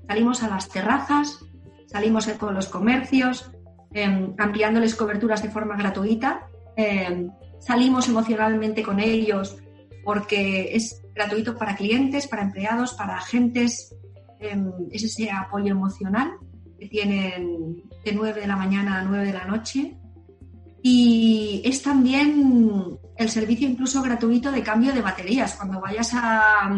Salimos 0.07 0.41
a 0.41 0.47
las 0.47 0.69
terrazas, 0.69 1.39
salimos 1.85 2.27
con 2.39 2.53
los 2.53 2.67
comercios, 2.67 3.51
eh, 3.93 4.33
ampliándoles 4.37 4.95
coberturas 4.95 5.43
de 5.43 5.49
forma 5.49 5.75
gratuita. 5.75 6.47
Em, 6.77 7.29
salimos 7.59 8.07
emocionalmente 8.07 8.83
con 8.83 8.99
ellos 8.99 9.57
porque 10.03 10.75
es 10.75 11.01
gratuito 11.13 11.57
para 11.57 11.75
clientes, 11.75 12.27
para 12.27 12.43
empleados, 12.43 12.93
para 12.93 13.17
agentes. 13.17 13.93
Em, 14.39 14.71
es 14.91 15.03
ese 15.03 15.29
apoyo 15.29 15.71
emocional 15.71 16.31
que 16.79 16.87
tienen 16.87 17.83
de 18.03 18.13
9 18.13 18.41
de 18.41 18.47
la 18.47 18.55
mañana 18.55 18.99
a 18.99 19.03
9 19.03 19.25
de 19.25 19.33
la 19.33 19.45
noche 19.45 19.97
y 20.85 21.61
es 21.63 21.81
también 21.81 22.99
el 23.15 23.29
servicio 23.29 23.69
incluso 23.69 24.01
gratuito 24.01 24.51
de 24.51 24.61
cambio 24.61 24.93
de 24.93 25.01
baterías. 25.01 25.55
Cuando 25.55 25.79
vayas 25.79 26.11
a, 26.13 26.69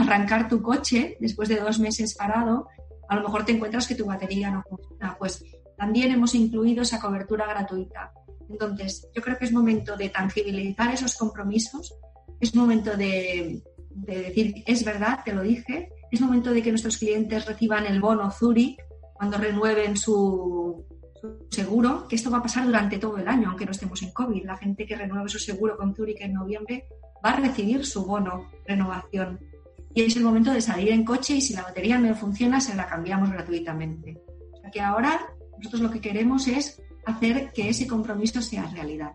arrancar 0.00 0.48
tu 0.48 0.62
coche 0.62 1.18
después 1.20 1.50
de 1.50 1.60
dos 1.60 1.78
meses 1.78 2.14
parado, 2.14 2.66
a 3.10 3.16
lo 3.16 3.22
mejor 3.22 3.44
te 3.44 3.52
encuentras 3.52 3.86
que 3.86 3.94
tu 3.94 4.06
batería 4.06 4.50
no 4.50 4.62
funciona. 4.66 5.16
Pues 5.18 5.44
también 5.76 6.12
hemos 6.12 6.34
incluido 6.34 6.80
esa 6.80 6.98
cobertura 6.98 7.46
gratuita. 7.46 8.10
Entonces, 8.48 9.06
yo 9.14 9.20
creo 9.20 9.36
que 9.36 9.44
es 9.44 9.52
momento 9.52 9.98
de 9.98 10.08
tangibilizar 10.08 10.90
esos 10.94 11.14
compromisos, 11.14 11.94
es 12.40 12.54
momento 12.54 12.96
de, 12.96 13.62
de 13.90 14.22
decir, 14.22 14.64
es 14.66 14.82
verdad, 14.82 15.20
te 15.26 15.34
lo 15.34 15.42
dije, 15.42 15.90
es 16.10 16.22
momento 16.22 16.52
de 16.52 16.62
que 16.62 16.70
nuestros 16.70 16.96
clientes 16.96 17.44
reciban 17.44 17.84
el 17.84 18.00
bono 18.00 18.30
Zurich 18.30 18.80
cuando 19.12 19.36
renueven 19.36 19.98
su, 19.98 20.86
seguro 21.50 22.06
que 22.08 22.16
esto 22.16 22.30
va 22.30 22.38
a 22.38 22.42
pasar 22.42 22.64
durante 22.64 22.98
todo 22.98 23.18
el 23.18 23.28
año, 23.28 23.48
aunque 23.48 23.64
no 23.64 23.72
estemos 23.72 24.02
en 24.02 24.12
COVID. 24.12 24.44
La 24.44 24.56
gente 24.56 24.86
que 24.86 24.96
renueve 24.96 25.28
su 25.28 25.38
seguro 25.38 25.76
con 25.76 25.94
Zurich 25.94 26.20
en 26.20 26.34
noviembre 26.34 26.84
va 27.24 27.30
a 27.30 27.36
recibir 27.36 27.84
su 27.84 28.04
bono 28.04 28.50
renovación. 28.66 29.40
Y 29.94 30.02
es 30.02 30.16
el 30.16 30.22
momento 30.22 30.52
de 30.52 30.60
salir 30.60 30.90
en 30.90 31.04
coche 31.04 31.34
y 31.34 31.40
si 31.40 31.54
la 31.54 31.62
batería 31.62 31.98
no 31.98 32.14
funciona, 32.14 32.60
se 32.60 32.74
la 32.76 32.86
cambiamos 32.86 33.30
gratuitamente. 33.30 34.18
O 34.52 34.60
sea 34.60 34.70
que 34.70 34.80
ahora 34.80 35.20
nosotros 35.58 35.82
lo 35.82 35.90
que 35.90 36.00
queremos 36.00 36.46
es 36.48 36.80
hacer 37.04 37.50
que 37.52 37.68
ese 37.68 37.86
compromiso 37.86 38.40
sea 38.40 38.66
realidad. 38.72 39.12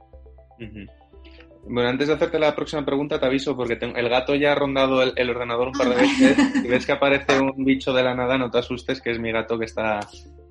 Bueno, 1.68 1.90
antes 1.90 2.08
de 2.08 2.14
hacerte 2.14 2.38
la 2.38 2.56
próxima 2.56 2.86
pregunta, 2.86 3.20
te 3.20 3.26
aviso 3.26 3.56
porque 3.56 3.80
el 3.82 4.10
gato 4.10 4.36
ya 4.36 4.52
ha 4.52 4.56
rondado 4.56 5.02
el, 5.02 5.30
ordenador 5.30 5.70
un 5.70 5.74
par 5.74 5.90
de 5.90 5.96
veces. 5.96 6.38
Si 6.62 6.68
ves 6.68 6.86
que 6.86 6.92
aparece 6.92 7.40
un 7.40 7.64
bicho 7.64 7.94
de 7.94 8.04
la 8.04 8.14
nada, 8.14 8.38
no 8.38 8.52
te 8.52 8.60
asustes, 8.60 9.02
que 9.02 9.12
es 9.12 9.20
mi 9.20 9.32
gato 9.32 9.58
que 9.58 9.66
está 9.66 10.02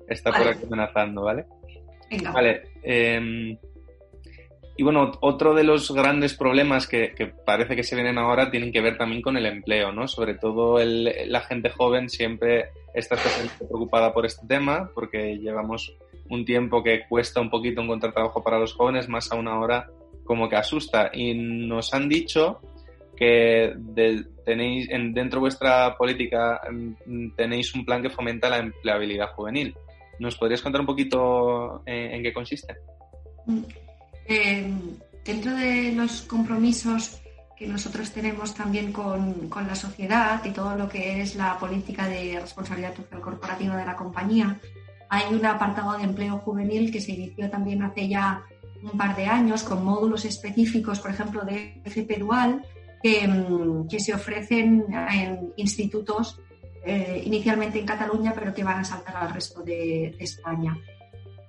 está 0.07 0.31
por 0.31 0.47
aquí 0.47 0.65
amenazando, 0.65 1.23
¿vale? 1.23 1.45
Venga. 2.09 2.31
Vale. 2.31 2.63
Em, 2.83 3.57
y 4.77 4.83
bueno, 4.83 5.11
otro 5.21 5.53
de 5.53 5.63
los 5.63 5.91
grandes 5.91 6.33
problemas 6.33 6.85
que, 6.85 7.13
parece 7.45 7.75
que 7.75 7.83
se 7.83 7.95
vienen 7.95 8.17
ahora 8.17 8.51
tienen 8.51 8.73
que 8.73 8.81
ver 8.81 8.97
también 8.97 9.21
con 9.21 9.37
el 9.37 9.45
empleo, 9.45 9.93
¿no? 9.93 10.07
Sobre 10.07 10.35
todo 10.35 10.79
la 10.83 11.41
gente 11.41 11.69
joven 11.69 12.09
siempre 12.09 12.69
está 12.93 13.15
especialmente 13.15 13.65
preocupada 13.65 14.13
por 14.13 14.25
este 14.25 14.45
tema 14.47 14.91
porque 14.93 15.37
llevamos 15.37 15.95
un 16.29 16.43
tiempo 16.43 16.83
que 16.83 17.05
cuesta 17.07 17.39
un 17.39 17.49
poquito 17.49 17.81
encontrar 17.81 18.13
trabajo 18.13 18.43
para 18.43 18.59
los 18.59 18.73
jóvenes, 18.73 19.07
más 19.07 19.31
aún 19.31 19.47
ahora 19.47 19.87
como 20.25 20.49
que 20.49 20.57
asusta. 20.57 21.09
Y 21.13 21.33
nos 21.33 21.93
han 21.93 22.09
dicho 22.09 22.59
que 23.15 23.73
tenéis 24.43 24.89
en, 24.89 25.13
dentro 25.13 25.37
de 25.37 25.41
vuestra 25.41 25.95
política 25.95 26.59
mm, 26.69 27.29
tenéis 27.37 27.73
un 27.75 27.85
plan 27.85 28.01
que 28.01 28.09
fomenta 28.09 28.49
la 28.49 28.57
empleabilidad 28.57 29.31
juvenil. 29.33 29.73
¿Nos 30.19 30.37
podrías 30.37 30.61
contar 30.61 30.81
un 30.81 30.87
poquito 30.87 31.83
en, 31.85 32.13
en 32.13 32.23
qué 32.23 32.33
consiste? 32.33 32.75
Mm. 33.45 33.59
Eh, 34.27 34.73
dentro 35.23 35.55
de 35.55 35.91
los 35.91 36.21
compromisos 36.23 37.21
que 37.55 37.67
nosotros 37.67 38.11
tenemos 38.11 38.53
también 38.53 38.91
con, 38.91 39.49
con, 39.49 39.67
la 39.67 39.75
sociedad 39.75 40.43
y 40.43 40.51
todo 40.51 40.75
lo 40.75 40.89
que 40.89 41.21
es 41.21 41.35
la 41.35 41.57
política 41.57 42.07
de 42.07 42.39
responsabilidad 42.39 42.95
social 42.95 43.21
corporativa 43.21 43.77
de 43.77 43.85
la 43.85 43.95
compañía, 43.95 44.59
hay 45.09 45.33
un 45.33 45.45
apartado 45.45 45.97
de 45.97 46.03
empleo 46.03 46.39
juvenil 46.39 46.91
que 46.91 46.99
se 46.99 47.13
inició 47.13 47.49
también 47.49 47.83
hace 47.83 48.07
ya 48.07 48.43
un 48.83 48.97
par 48.97 49.15
de 49.15 49.25
años 49.25 49.63
con 49.63 49.83
módulos 49.83 50.25
específicos, 50.25 50.99
por 50.99 51.11
ejemplo, 51.11 51.43
de 51.43 51.81
FP 51.85 52.17
Dual, 52.17 52.61
mm, 53.03 53.87
que 53.87 53.99
se 53.99 54.13
ofrecen 54.13 54.85
en 55.11 55.53
institutos 55.57 56.39
eh, 56.85 57.21
inicialmente 57.25 57.79
en 57.79 57.85
Cataluña, 57.85 58.33
pero 58.35 58.53
que 58.53 58.63
van 58.63 58.79
a 58.79 58.83
saltar 58.83 59.15
al 59.17 59.33
resto 59.33 59.61
de, 59.61 60.15
España. 60.19 60.77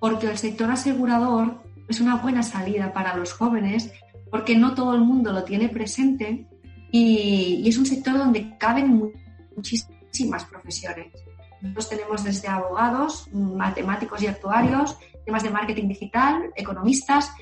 Porque 0.00 0.28
el 0.28 0.38
sector 0.38 0.70
asegurador 0.70 1.62
es 1.88 2.00
una 2.00 2.16
buena 2.16 2.42
salida 2.42 2.92
para 2.92 3.16
los 3.16 3.32
jóvenes 3.32 3.92
porque 4.30 4.56
no 4.56 4.74
todo 4.74 4.94
el 4.94 5.02
mundo 5.02 5.32
lo 5.32 5.44
tiene 5.44 5.68
presente 5.68 6.46
y, 6.90 7.62
y 7.64 7.68
es 7.68 7.78
un 7.78 7.86
sector 7.86 8.18
donde 8.18 8.56
caben 8.58 9.12
muchísimas 9.54 10.44
profesiones. 10.44 11.12
Nosotros 11.60 11.88
tenemos 11.88 12.24
desde 12.24 12.48
abogados, 12.48 13.28
matemáticos 13.32 14.22
y 14.22 14.26
actuarios, 14.26 14.98
temas 15.24 15.42
de 15.42 15.50
marketing 15.50 15.88
digital, 15.88 16.52
economistas, 16.54 17.32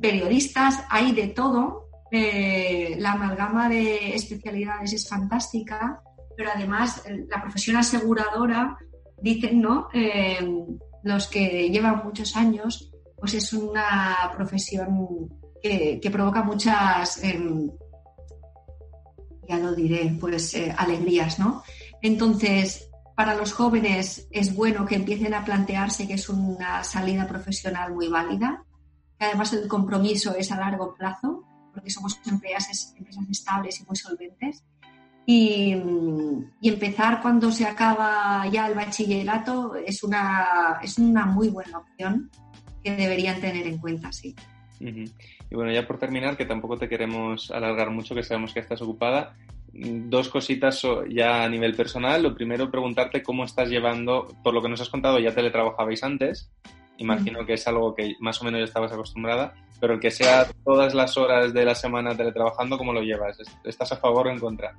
periodistas, 0.00 0.82
hay 0.88 1.12
de 1.12 1.28
todo. 1.28 1.88
Eh, 2.10 2.96
la 2.98 3.12
amalgama 3.12 3.68
de 3.68 4.14
especialidades 4.14 4.92
es 4.92 5.08
fantástica, 5.08 6.02
pero 6.40 6.52
además 6.54 7.02
la 7.28 7.42
profesión 7.42 7.76
aseguradora, 7.76 8.78
dicen, 9.20 9.60
¿no? 9.60 9.88
Eh, 9.92 10.38
los 11.02 11.26
que 11.26 11.68
llevan 11.68 12.02
muchos 12.02 12.34
años, 12.34 12.90
pues 13.14 13.34
es 13.34 13.52
una 13.52 14.32
profesión 14.34 15.28
que, 15.62 16.00
provoca 16.10 16.42
muchas, 16.42 17.22
em, 17.22 17.70
ya 19.46 19.58
lo 19.58 19.74
diré, 19.74 20.16
pues 20.18 20.54
eh, 20.54 20.74
alegrías, 20.74 21.38
¿no? 21.38 21.62
Entonces, 22.00 22.88
para 23.14 23.34
los 23.34 23.52
jóvenes 23.52 24.26
es 24.30 24.54
bueno 24.54 24.86
que 24.86 24.94
empiecen 24.94 25.34
a 25.34 25.44
plantearse 25.44 26.08
que 26.08 26.14
es 26.14 26.26
una 26.30 26.82
salida 26.84 27.28
profesional 27.28 27.92
muy 27.92 28.08
válida, 28.08 28.64
que 29.18 29.26
además 29.26 29.52
el 29.52 29.68
compromiso 29.68 30.34
es 30.34 30.50
a 30.50 30.56
largo 30.56 30.94
plazo, 30.94 31.44
porque 31.74 31.90
somos 31.90 32.18
empresas, 32.24 32.94
empresas 32.96 33.24
estables 33.28 33.78
y 33.78 33.84
muy 33.84 33.96
solventes. 33.96 34.64
Y, 35.32 35.76
y, 36.60 36.68
empezar 36.68 37.22
cuando 37.22 37.52
se 37.52 37.64
acaba 37.64 38.44
ya 38.48 38.66
el 38.66 38.74
bachillerato 38.74 39.76
es 39.76 40.02
una, 40.02 40.80
es 40.82 40.98
una 40.98 41.24
muy 41.24 41.50
buena 41.50 41.78
opción 41.78 42.28
que 42.82 42.96
deberían 42.96 43.40
tener 43.40 43.64
en 43.64 43.78
cuenta, 43.78 44.10
sí. 44.10 44.34
Y 44.80 45.54
bueno, 45.54 45.70
ya 45.70 45.86
por 45.86 46.00
terminar, 46.00 46.36
que 46.36 46.46
tampoco 46.46 46.78
te 46.78 46.88
queremos 46.88 47.52
alargar 47.52 47.90
mucho, 47.90 48.12
que 48.16 48.24
sabemos 48.24 48.52
que 48.52 48.58
estás 48.58 48.82
ocupada, 48.82 49.36
dos 49.72 50.28
cositas 50.30 50.82
ya 51.08 51.44
a 51.44 51.48
nivel 51.48 51.76
personal. 51.76 52.24
Lo 52.24 52.34
primero, 52.34 52.68
preguntarte 52.68 53.22
cómo 53.22 53.44
estás 53.44 53.68
llevando, 53.68 54.34
por 54.42 54.52
lo 54.52 54.60
que 54.60 54.68
nos 54.68 54.80
has 54.80 54.88
contado, 54.88 55.20
ya 55.20 55.32
teletrabajabais 55.32 56.02
antes, 56.02 56.50
imagino 56.98 57.46
que 57.46 57.52
es 57.52 57.68
algo 57.68 57.94
que 57.94 58.16
más 58.18 58.42
o 58.42 58.46
menos 58.46 58.58
ya 58.58 58.64
estabas 58.64 58.90
acostumbrada, 58.90 59.54
pero 59.78 59.94
el 59.94 60.00
que 60.00 60.10
sea 60.10 60.48
todas 60.64 60.92
las 60.92 61.16
horas 61.16 61.54
de 61.54 61.64
la 61.64 61.76
semana 61.76 62.16
teletrabajando, 62.16 62.76
¿cómo 62.76 62.92
lo 62.92 63.02
llevas? 63.02 63.38
¿Estás 63.62 63.92
a 63.92 63.96
favor 63.96 64.26
o 64.26 64.30
en 64.30 64.40
contra? 64.40 64.74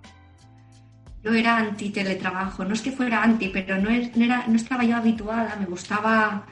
Yo 1.24 1.34
era 1.34 1.58
anti-teletrabajo, 1.58 2.66
no 2.66 2.74
es 2.74 2.82
que 2.82 2.92
fuera 2.92 3.22
anti, 3.24 3.50
pero 3.50 3.78
no, 3.78 3.90
era, 3.90 4.48
no 4.48 4.56
estaba 4.56 4.84
yo 4.84 4.96
habituada, 4.96 5.56
me 5.60 5.66
gustaba 5.66 6.46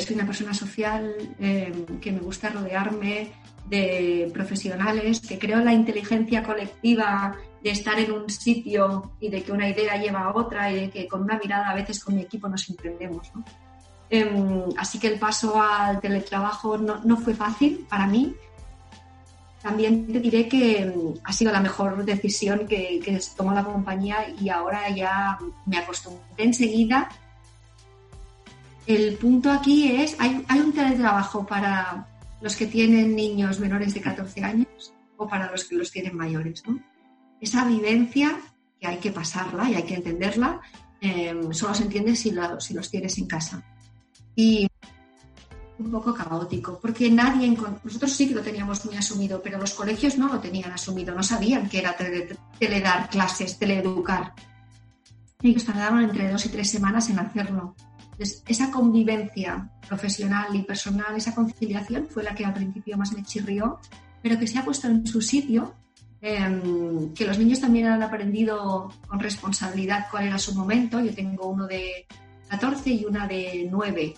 soy 0.00 0.16
una 0.16 0.26
persona 0.26 0.52
social 0.52 1.14
eh, 1.38 1.86
que 2.00 2.12
me 2.12 2.20
gusta 2.20 2.50
rodearme 2.50 3.32
de 3.66 4.30
profesionales, 4.32 5.20
que 5.20 5.38
creo 5.38 5.60
la 5.60 5.72
inteligencia 5.72 6.42
colectiva 6.42 7.36
de 7.62 7.70
estar 7.70 7.98
en 7.98 8.12
un 8.12 8.28
sitio 8.30 9.12
y 9.20 9.30
de 9.30 9.42
que 9.42 9.52
una 9.52 9.68
idea 9.68 9.96
lleva 9.96 10.24
a 10.24 10.34
otra 10.34 10.70
y 10.70 10.80
de 10.80 10.90
que 10.90 11.08
con 11.08 11.22
una 11.22 11.38
mirada 11.38 11.70
a 11.70 11.74
veces 11.74 12.02
con 12.02 12.14
mi 12.14 12.22
equipo 12.22 12.48
nos 12.48 12.68
emprendemos. 12.68 13.30
Em, 14.10 14.64
así 14.78 14.98
que 14.98 15.08
el 15.08 15.18
paso 15.18 15.60
al 15.60 16.00
teletrabajo 16.00 16.78
no, 16.78 17.00
no, 17.04 17.16
fue 17.16 17.34
fácil 17.34 17.86
para 17.88 18.06
mí. 18.06 18.34
También 19.62 20.06
te 20.06 20.20
diré 20.20 20.48
que 20.48 20.82
em, 20.82 21.14
ha 21.24 21.32
sido 21.32 21.52
la 21.52 21.60
mejor 21.60 22.04
decisión 22.04 22.66
que, 22.66 23.00
que 23.02 23.20
tomó 23.36 23.52
la 23.52 23.64
compañía 23.64 24.32
y 24.40 24.48
ahora 24.48 24.88
ya 24.90 25.38
me 25.66 25.78
acostumbré 25.78 26.44
enseguida 26.44 27.08
el 28.88 29.18
punto 29.18 29.52
aquí 29.52 29.92
es, 29.92 30.16
hay, 30.18 30.42
hay 30.48 30.60
un 30.60 30.72
teletrabajo 30.72 31.44
para 31.44 32.08
los 32.40 32.56
que 32.56 32.66
tienen 32.66 33.14
niños 33.14 33.60
menores 33.60 33.92
de 33.92 34.00
14 34.00 34.42
años 34.42 34.94
o 35.18 35.28
para 35.28 35.50
los 35.50 35.64
que 35.64 35.76
los 35.76 35.90
tienen 35.90 36.16
mayores. 36.16 36.62
¿no? 36.66 36.80
Esa 37.38 37.66
vivencia 37.66 38.40
que 38.80 38.86
hay 38.86 38.96
que 38.96 39.12
pasarla 39.12 39.68
y 39.68 39.74
hay 39.74 39.82
que 39.82 39.94
entenderla, 39.94 40.62
em, 41.02 41.52
solo 41.52 41.74
se 41.74 41.82
entiende 41.82 42.16
si, 42.16 42.32
si, 42.60 42.72
los 42.72 42.90
tienes 42.90 43.18
en 43.18 43.26
casa. 43.26 43.62
Y 44.34 44.67
un 45.78 45.90
poco 45.90 46.14
caótico, 46.14 46.78
porque 46.80 47.10
nadie, 47.10 47.56
nosotros 47.84 48.12
sí 48.12 48.28
que 48.28 48.34
lo 48.34 48.42
teníamos 48.42 48.84
muy 48.84 48.96
asumido, 48.96 49.40
pero 49.42 49.58
los 49.58 49.74
colegios 49.74 50.18
no 50.18 50.28
lo 50.28 50.40
tenían 50.40 50.72
asumido, 50.72 51.14
no 51.14 51.22
sabían 51.22 51.68
que 51.68 51.78
era 51.78 51.96
teledar 52.58 53.08
clases, 53.08 53.58
teleeducar. 53.58 54.34
Ellos 55.40 55.64
tardaron 55.64 56.02
entre 56.02 56.30
dos 56.30 56.44
y 56.46 56.48
tres 56.48 56.70
semanas 56.70 57.08
en 57.10 57.20
hacerlo 57.20 57.76
esa 58.18 58.70
convivencia 58.70 59.70
profesional 59.86 60.54
y 60.54 60.62
personal, 60.62 61.16
esa 61.16 61.34
conciliación 61.34 62.08
fue 62.08 62.24
la 62.24 62.34
que 62.34 62.44
al 62.44 62.54
principio 62.54 62.96
más 62.96 63.12
me 63.12 63.22
chirrió, 63.22 63.78
pero 64.22 64.38
que 64.38 64.46
se 64.46 64.58
ha 64.58 64.64
puesto 64.64 64.88
en 64.88 65.06
su 65.06 65.22
sitio, 65.22 65.74
em, 66.20 67.14
que 67.14 67.24
los 67.24 67.38
niños 67.38 67.60
también 67.60 67.86
han 67.86 68.02
aprendido 68.02 68.92
con 69.06 69.20
responsabilidad 69.20 70.06
cuál 70.10 70.26
era 70.26 70.38
su 70.38 70.54
momento. 70.54 71.00
Yo 71.00 71.14
tengo 71.14 71.48
uno 71.48 71.66
de 71.66 72.06
14 72.48 72.90
y 72.90 73.04
una 73.04 73.28
de 73.28 73.68
9. 73.70 74.14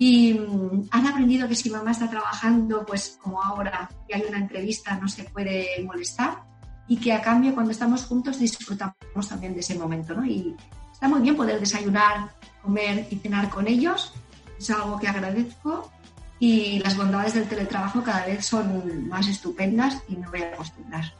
Y 0.00 0.32
mm, 0.32 0.88
han 0.92 1.06
aprendido 1.06 1.46
que 1.46 1.54
si 1.54 1.68
mamá 1.68 1.90
está 1.90 2.08
trabajando, 2.08 2.86
pues 2.86 3.18
como 3.22 3.42
ahora 3.42 3.86
que 4.08 4.14
hay 4.14 4.24
una 4.26 4.38
entrevista, 4.38 4.96
no 4.96 5.06
se 5.06 5.24
puede 5.24 5.84
molestar 5.84 6.42
y 6.88 6.96
que 6.96 7.12
a 7.12 7.20
cambio 7.20 7.52
cuando 7.52 7.70
estamos 7.70 8.06
juntos 8.06 8.38
disfrutamos 8.38 8.96
también 9.28 9.52
de 9.52 9.60
ese 9.60 9.74
momento. 9.74 10.14
¿no? 10.14 10.24
Y 10.24 10.56
está 10.90 11.06
muy 11.06 11.20
bien 11.20 11.36
poder 11.36 11.60
desayunar 11.60 12.30
comer 12.62 13.06
y 13.10 13.16
cenar 13.16 13.50
con 13.50 13.68
ellos. 13.68 14.14
Es 14.58 14.70
algo 14.70 14.98
que 14.98 15.06
agradezco 15.06 15.92
y 16.38 16.78
las 16.78 16.96
bondades 16.96 17.34
del 17.34 17.46
teletrabajo 17.46 18.02
cada 18.02 18.24
vez 18.24 18.46
son 18.46 19.06
más 19.06 19.28
estupendas 19.28 20.02
y 20.08 20.16
me 20.16 20.28
voy 20.28 20.40
a 20.40 20.54
acostumbrar. 20.54 21.12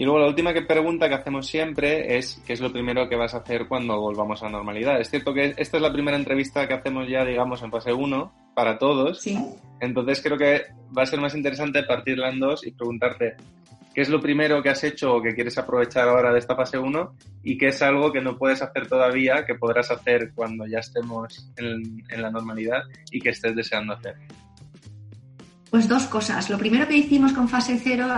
Y 0.00 0.04
luego 0.04 0.18
la 0.18 0.28
última 0.28 0.54
que 0.54 0.62
pregunta 0.62 1.10
que 1.10 1.14
hacemos 1.16 1.46
siempre 1.46 2.16
es 2.16 2.42
qué 2.46 2.54
es 2.54 2.60
lo 2.62 2.72
primero 2.72 3.06
que 3.06 3.16
vas 3.16 3.34
a 3.34 3.40
hacer 3.40 3.68
cuando 3.68 4.00
volvamos 4.00 4.40
a 4.40 4.46
la 4.46 4.52
normalidad. 4.52 4.98
Es 4.98 5.10
cierto 5.10 5.34
que 5.34 5.52
esta 5.58 5.76
es 5.76 5.82
la 5.82 5.92
primera 5.92 6.16
entrevista 6.16 6.66
que 6.66 6.72
hacemos 6.72 7.06
ya, 7.06 7.22
digamos, 7.22 7.62
en 7.62 7.70
fase 7.70 7.92
1 7.92 8.32
para 8.54 8.78
todos. 8.78 9.20
Sí. 9.20 9.36
Entonces 9.78 10.22
creo 10.22 10.38
que 10.38 10.62
va 10.96 11.02
a 11.02 11.06
ser 11.06 11.20
más 11.20 11.34
interesante 11.34 11.82
partirla 11.82 12.30
en 12.30 12.40
dos 12.40 12.66
y 12.66 12.70
preguntarte 12.70 13.36
¿Qué 13.94 14.00
es 14.00 14.08
lo 14.08 14.22
primero 14.22 14.62
que 14.62 14.70
has 14.70 14.84
hecho 14.84 15.16
o 15.16 15.22
que 15.22 15.34
quieres 15.34 15.58
aprovechar 15.58 16.08
ahora 16.08 16.32
de 16.32 16.38
esta 16.38 16.56
fase 16.56 16.78
1 16.78 17.16
y 17.42 17.58
qué 17.58 17.68
es 17.68 17.82
algo 17.82 18.10
que 18.10 18.22
no 18.22 18.38
puedes 18.38 18.62
hacer 18.62 18.86
todavía, 18.86 19.44
que 19.44 19.56
podrás 19.56 19.90
hacer 19.90 20.30
cuando 20.34 20.66
ya 20.66 20.78
estemos 20.78 21.50
en, 21.56 22.02
la 22.08 22.30
normalidad 22.30 22.84
y 23.10 23.20
que 23.20 23.30
estés 23.30 23.54
deseando 23.54 23.92
hacer? 23.94 24.14
Pues 25.70 25.86
dos 25.86 26.04
cosas. 26.06 26.50
Lo 26.50 26.58
primero 26.58 26.88
que 26.88 26.96
hicimos 26.96 27.32
con 27.32 27.48
fase 27.48 27.80
0 27.82 28.08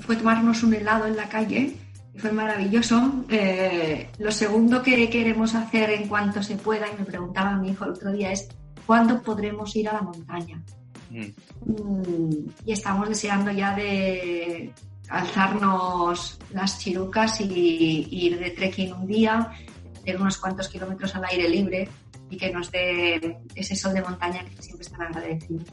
fue 0.00 0.16
tomarnos 0.16 0.62
un 0.62 0.74
helado 0.74 1.06
en 1.06 1.16
la 1.16 1.28
calle, 1.28 1.74
y 2.14 2.18
fue 2.18 2.32
maravilloso. 2.32 3.24
Eh, 3.30 4.10
lo 4.18 4.30
segundo 4.30 4.82
que 4.82 5.08
queremos 5.08 5.54
hacer 5.54 5.90
en 5.90 6.06
cuanto 6.06 6.42
se 6.42 6.56
pueda, 6.56 6.86
y 6.86 6.98
me 6.98 7.06
preguntaba 7.06 7.56
mi 7.56 7.70
hijo 7.70 7.84
el 7.84 7.92
otro 7.92 8.12
día, 8.12 8.30
es 8.30 8.48
¿cuándo 8.84 9.22
podremos 9.22 9.74
ir 9.74 9.88
a 9.88 9.94
la 9.94 10.02
montaña? 10.02 10.62
Mm. 11.10 11.24
Mm, 11.64 12.46
y 12.66 12.72
estamos 12.72 13.08
deseando 13.08 13.50
ya 13.52 13.74
de 13.74 14.72
alzarnos 15.08 16.38
las 16.52 16.78
chirucas 16.78 17.40
y, 17.40 18.06
ir 18.10 18.38
de 18.38 18.50
trekking 18.50 18.92
un 18.92 19.06
día, 19.06 19.50
hacer 19.98 20.20
unos 20.20 20.36
cuantos 20.36 20.68
kilómetros 20.68 21.14
al 21.14 21.24
aire 21.24 21.48
libre 21.48 21.88
y 22.28 22.36
que 22.36 22.50
nos 22.52 22.70
dé 22.70 23.38
ese 23.54 23.74
sol 23.74 23.94
de 23.94 24.02
montaña 24.02 24.44
que 24.44 24.62
siempre 24.62 24.84
están 24.84 25.02
agradecidos. 25.02 25.64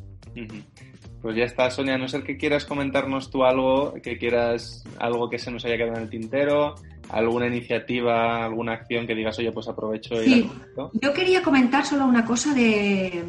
Pues 1.26 1.38
ya 1.38 1.46
está, 1.46 1.72
Sonia, 1.72 1.96
a 1.96 1.98
no 1.98 2.08
ser 2.08 2.22
que 2.22 2.38
quieras 2.38 2.66
comentarnos 2.66 3.32
tú 3.32 3.46
algo, 3.46 3.96
que 3.96 4.16
quieras 4.16 4.84
algo 5.00 5.28
que 5.28 5.40
se 5.40 5.50
nos 5.50 5.66
haya 5.66 5.76
quedado 5.76 5.96
en 5.96 6.04
el 6.04 6.10
tintero, 6.12 6.76
alguna 7.10 7.48
iniciativa, 7.48 8.46
alguna 8.46 8.74
acción 8.74 9.08
que 9.08 9.16
digas, 9.16 9.40
oye, 9.40 9.52
pues 9.52 9.68
aprovecho 9.68 10.22
y 10.22 10.26
sí. 10.26 10.52
Yo 10.94 11.14
quería 11.14 11.42
comentar 11.42 11.84
solo 11.84 12.06
una 12.06 12.24
cosa 12.26 12.54
de, 12.54 13.24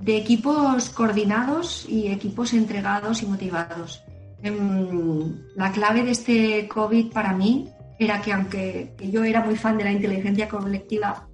de 0.00 0.16
equipos 0.16 0.90
coordinados 0.90 1.86
y 1.88 2.08
equipos 2.08 2.54
entregados 2.54 3.22
y 3.22 3.26
motivados. 3.26 4.02
Em, 4.42 5.36
la 5.54 5.70
clave 5.70 6.02
de 6.02 6.10
este 6.10 6.66
COVID 6.66 7.12
para 7.12 7.34
mí 7.34 7.68
era 8.00 8.20
que 8.20 8.32
aunque 8.32 8.94
yo 9.12 9.22
era 9.22 9.44
muy 9.44 9.54
fan 9.54 9.78
de 9.78 9.84
la 9.84 9.92
inteligencia 9.92 10.48
colectiva 10.48 11.28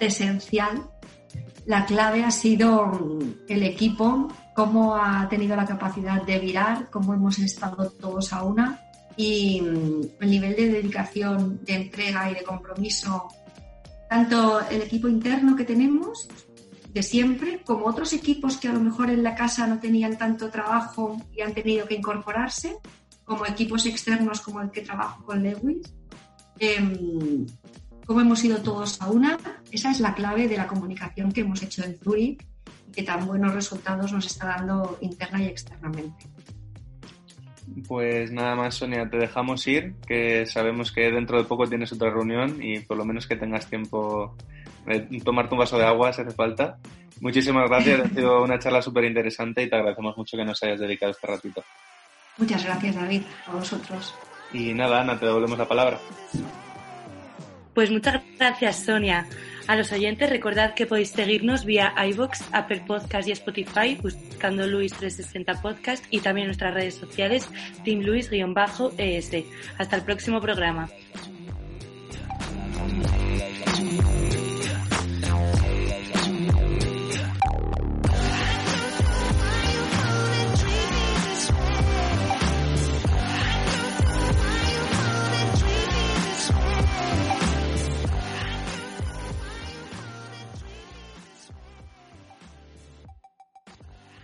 esencial, 0.00 0.84
la 1.70 1.86
clave 1.86 2.24
ha 2.24 2.32
sido 2.32 2.86
mm, 2.86 3.44
el 3.46 3.62
equipo, 3.62 4.26
cómo 4.56 4.96
ha 4.96 5.28
tenido 5.28 5.54
la 5.54 5.64
capacidad 5.64 6.20
de 6.20 6.40
virar, 6.40 6.90
cómo 6.90 7.14
hemos 7.14 7.38
estado 7.38 7.88
todos 7.90 8.32
a 8.32 8.42
una 8.42 8.80
y 9.16 9.60
mm, 9.60 10.00
el 10.20 10.30
nivel 10.30 10.56
de 10.56 10.68
dedicación, 10.68 11.60
de 11.62 11.74
entrega 11.74 12.28
y 12.28 12.34
de 12.34 12.42
compromiso, 12.42 13.28
tanto 14.08 14.60
el 14.68 14.82
equipo 14.82 15.06
interno 15.06 15.54
que 15.54 15.62
tenemos 15.64 16.28
de 16.88 17.04
siempre, 17.04 17.62
como 17.62 17.86
otros 17.86 18.12
equipos 18.14 18.56
que 18.56 18.66
a 18.66 18.72
lo 18.72 18.80
mejor 18.80 19.08
en 19.08 19.22
la 19.22 19.36
casa 19.36 19.68
no 19.68 19.78
tenían 19.78 20.18
tanto 20.18 20.50
trabajo 20.50 21.24
y 21.32 21.40
han 21.42 21.54
tenido 21.54 21.86
que 21.86 21.94
incorporarse, 21.94 22.78
como 23.24 23.46
equipos 23.46 23.86
externos 23.86 24.40
como 24.40 24.60
el 24.60 24.72
que 24.72 24.80
trabajo 24.80 25.24
con 25.24 25.40
Lewis. 25.40 25.82
Em, 26.58 27.46
cómo 28.10 28.22
hemos 28.22 28.42
ido 28.42 28.58
todos 28.58 29.00
a 29.00 29.08
una, 29.08 29.38
esa 29.70 29.92
es 29.92 30.00
la 30.00 30.12
clave 30.16 30.48
de 30.48 30.56
la 30.56 30.66
comunicación 30.66 31.30
que 31.30 31.42
hemos 31.42 31.62
hecho 31.62 31.84
en 31.84 31.96
Zurich 31.96 32.44
y 32.88 32.90
que 32.90 33.04
tan 33.04 33.24
buenos 33.24 33.54
resultados 33.54 34.12
nos 34.12 34.26
está 34.26 34.48
dando 34.48 34.98
interna 35.00 35.40
y 35.40 35.46
externamente. 35.46 36.26
Pues 37.86 38.32
nada 38.32 38.56
más, 38.56 38.74
Sonia, 38.74 39.08
te 39.08 39.16
dejamos 39.16 39.64
ir, 39.68 39.94
que 40.08 40.44
sabemos 40.44 40.90
que 40.90 41.12
dentro 41.12 41.38
de 41.38 41.44
poco 41.44 41.68
tienes 41.68 41.92
otra 41.92 42.10
reunión 42.10 42.60
y 42.60 42.80
por 42.80 42.96
lo 42.96 43.04
menos 43.04 43.28
que 43.28 43.36
tengas 43.36 43.68
tiempo 43.68 44.36
de 44.86 45.20
tomarte 45.20 45.54
un 45.54 45.60
vaso 45.60 45.78
de 45.78 45.84
agua 45.84 46.12
si 46.12 46.22
hace 46.22 46.32
falta. 46.32 46.78
Muchísimas 47.20 47.68
gracias, 47.68 48.00
ha 48.00 48.08
sido 48.08 48.42
una 48.42 48.58
charla 48.58 48.82
súper 48.82 49.04
interesante 49.04 49.62
y 49.62 49.70
te 49.70 49.76
agradecemos 49.76 50.16
mucho 50.16 50.36
que 50.36 50.44
nos 50.44 50.60
hayas 50.64 50.80
dedicado 50.80 51.12
este 51.12 51.28
ratito. 51.28 51.62
Muchas 52.38 52.64
gracias, 52.64 52.96
David, 52.96 53.22
a 53.46 53.52
vosotros. 53.52 54.16
Y 54.52 54.74
nada, 54.74 55.02
Ana, 55.02 55.16
te 55.16 55.26
devolvemos 55.26 55.56
la 55.56 55.68
palabra. 55.68 56.00
Pues 57.80 57.90
muchas 57.90 58.20
gracias, 58.38 58.84
Sonia. 58.84 59.26
A 59.66 59.74
los 59.74 59.90
oyentes, 59.90 60.28
recordad 60.28 60.74
que 60.74 60.84
podéis 60.84 61.12
seguirnos 61.12 61.64
vía 61.64 61.94
iBox, 62.08 62.44
Apple 62.52 62.82
Podcast 62.86 63.26
y 63.26 63.32
Spotify, 63.32 63.96
buscando 64.02 64.66
Luis360 64.66 65.62
Podcast 65.62 66.04
y 66.10 66.20
también 66.20 66.48
nuestras 66.48 66.74
redes 66.74 66.96
sociales, 66.96 67.48
Team 67.82 68.00
Luis-ES. 68.00 69.44
Hasta 69.78 69.96
el 69.96 70.02
próximo 70.02 70.42
programa. 70.42 70.90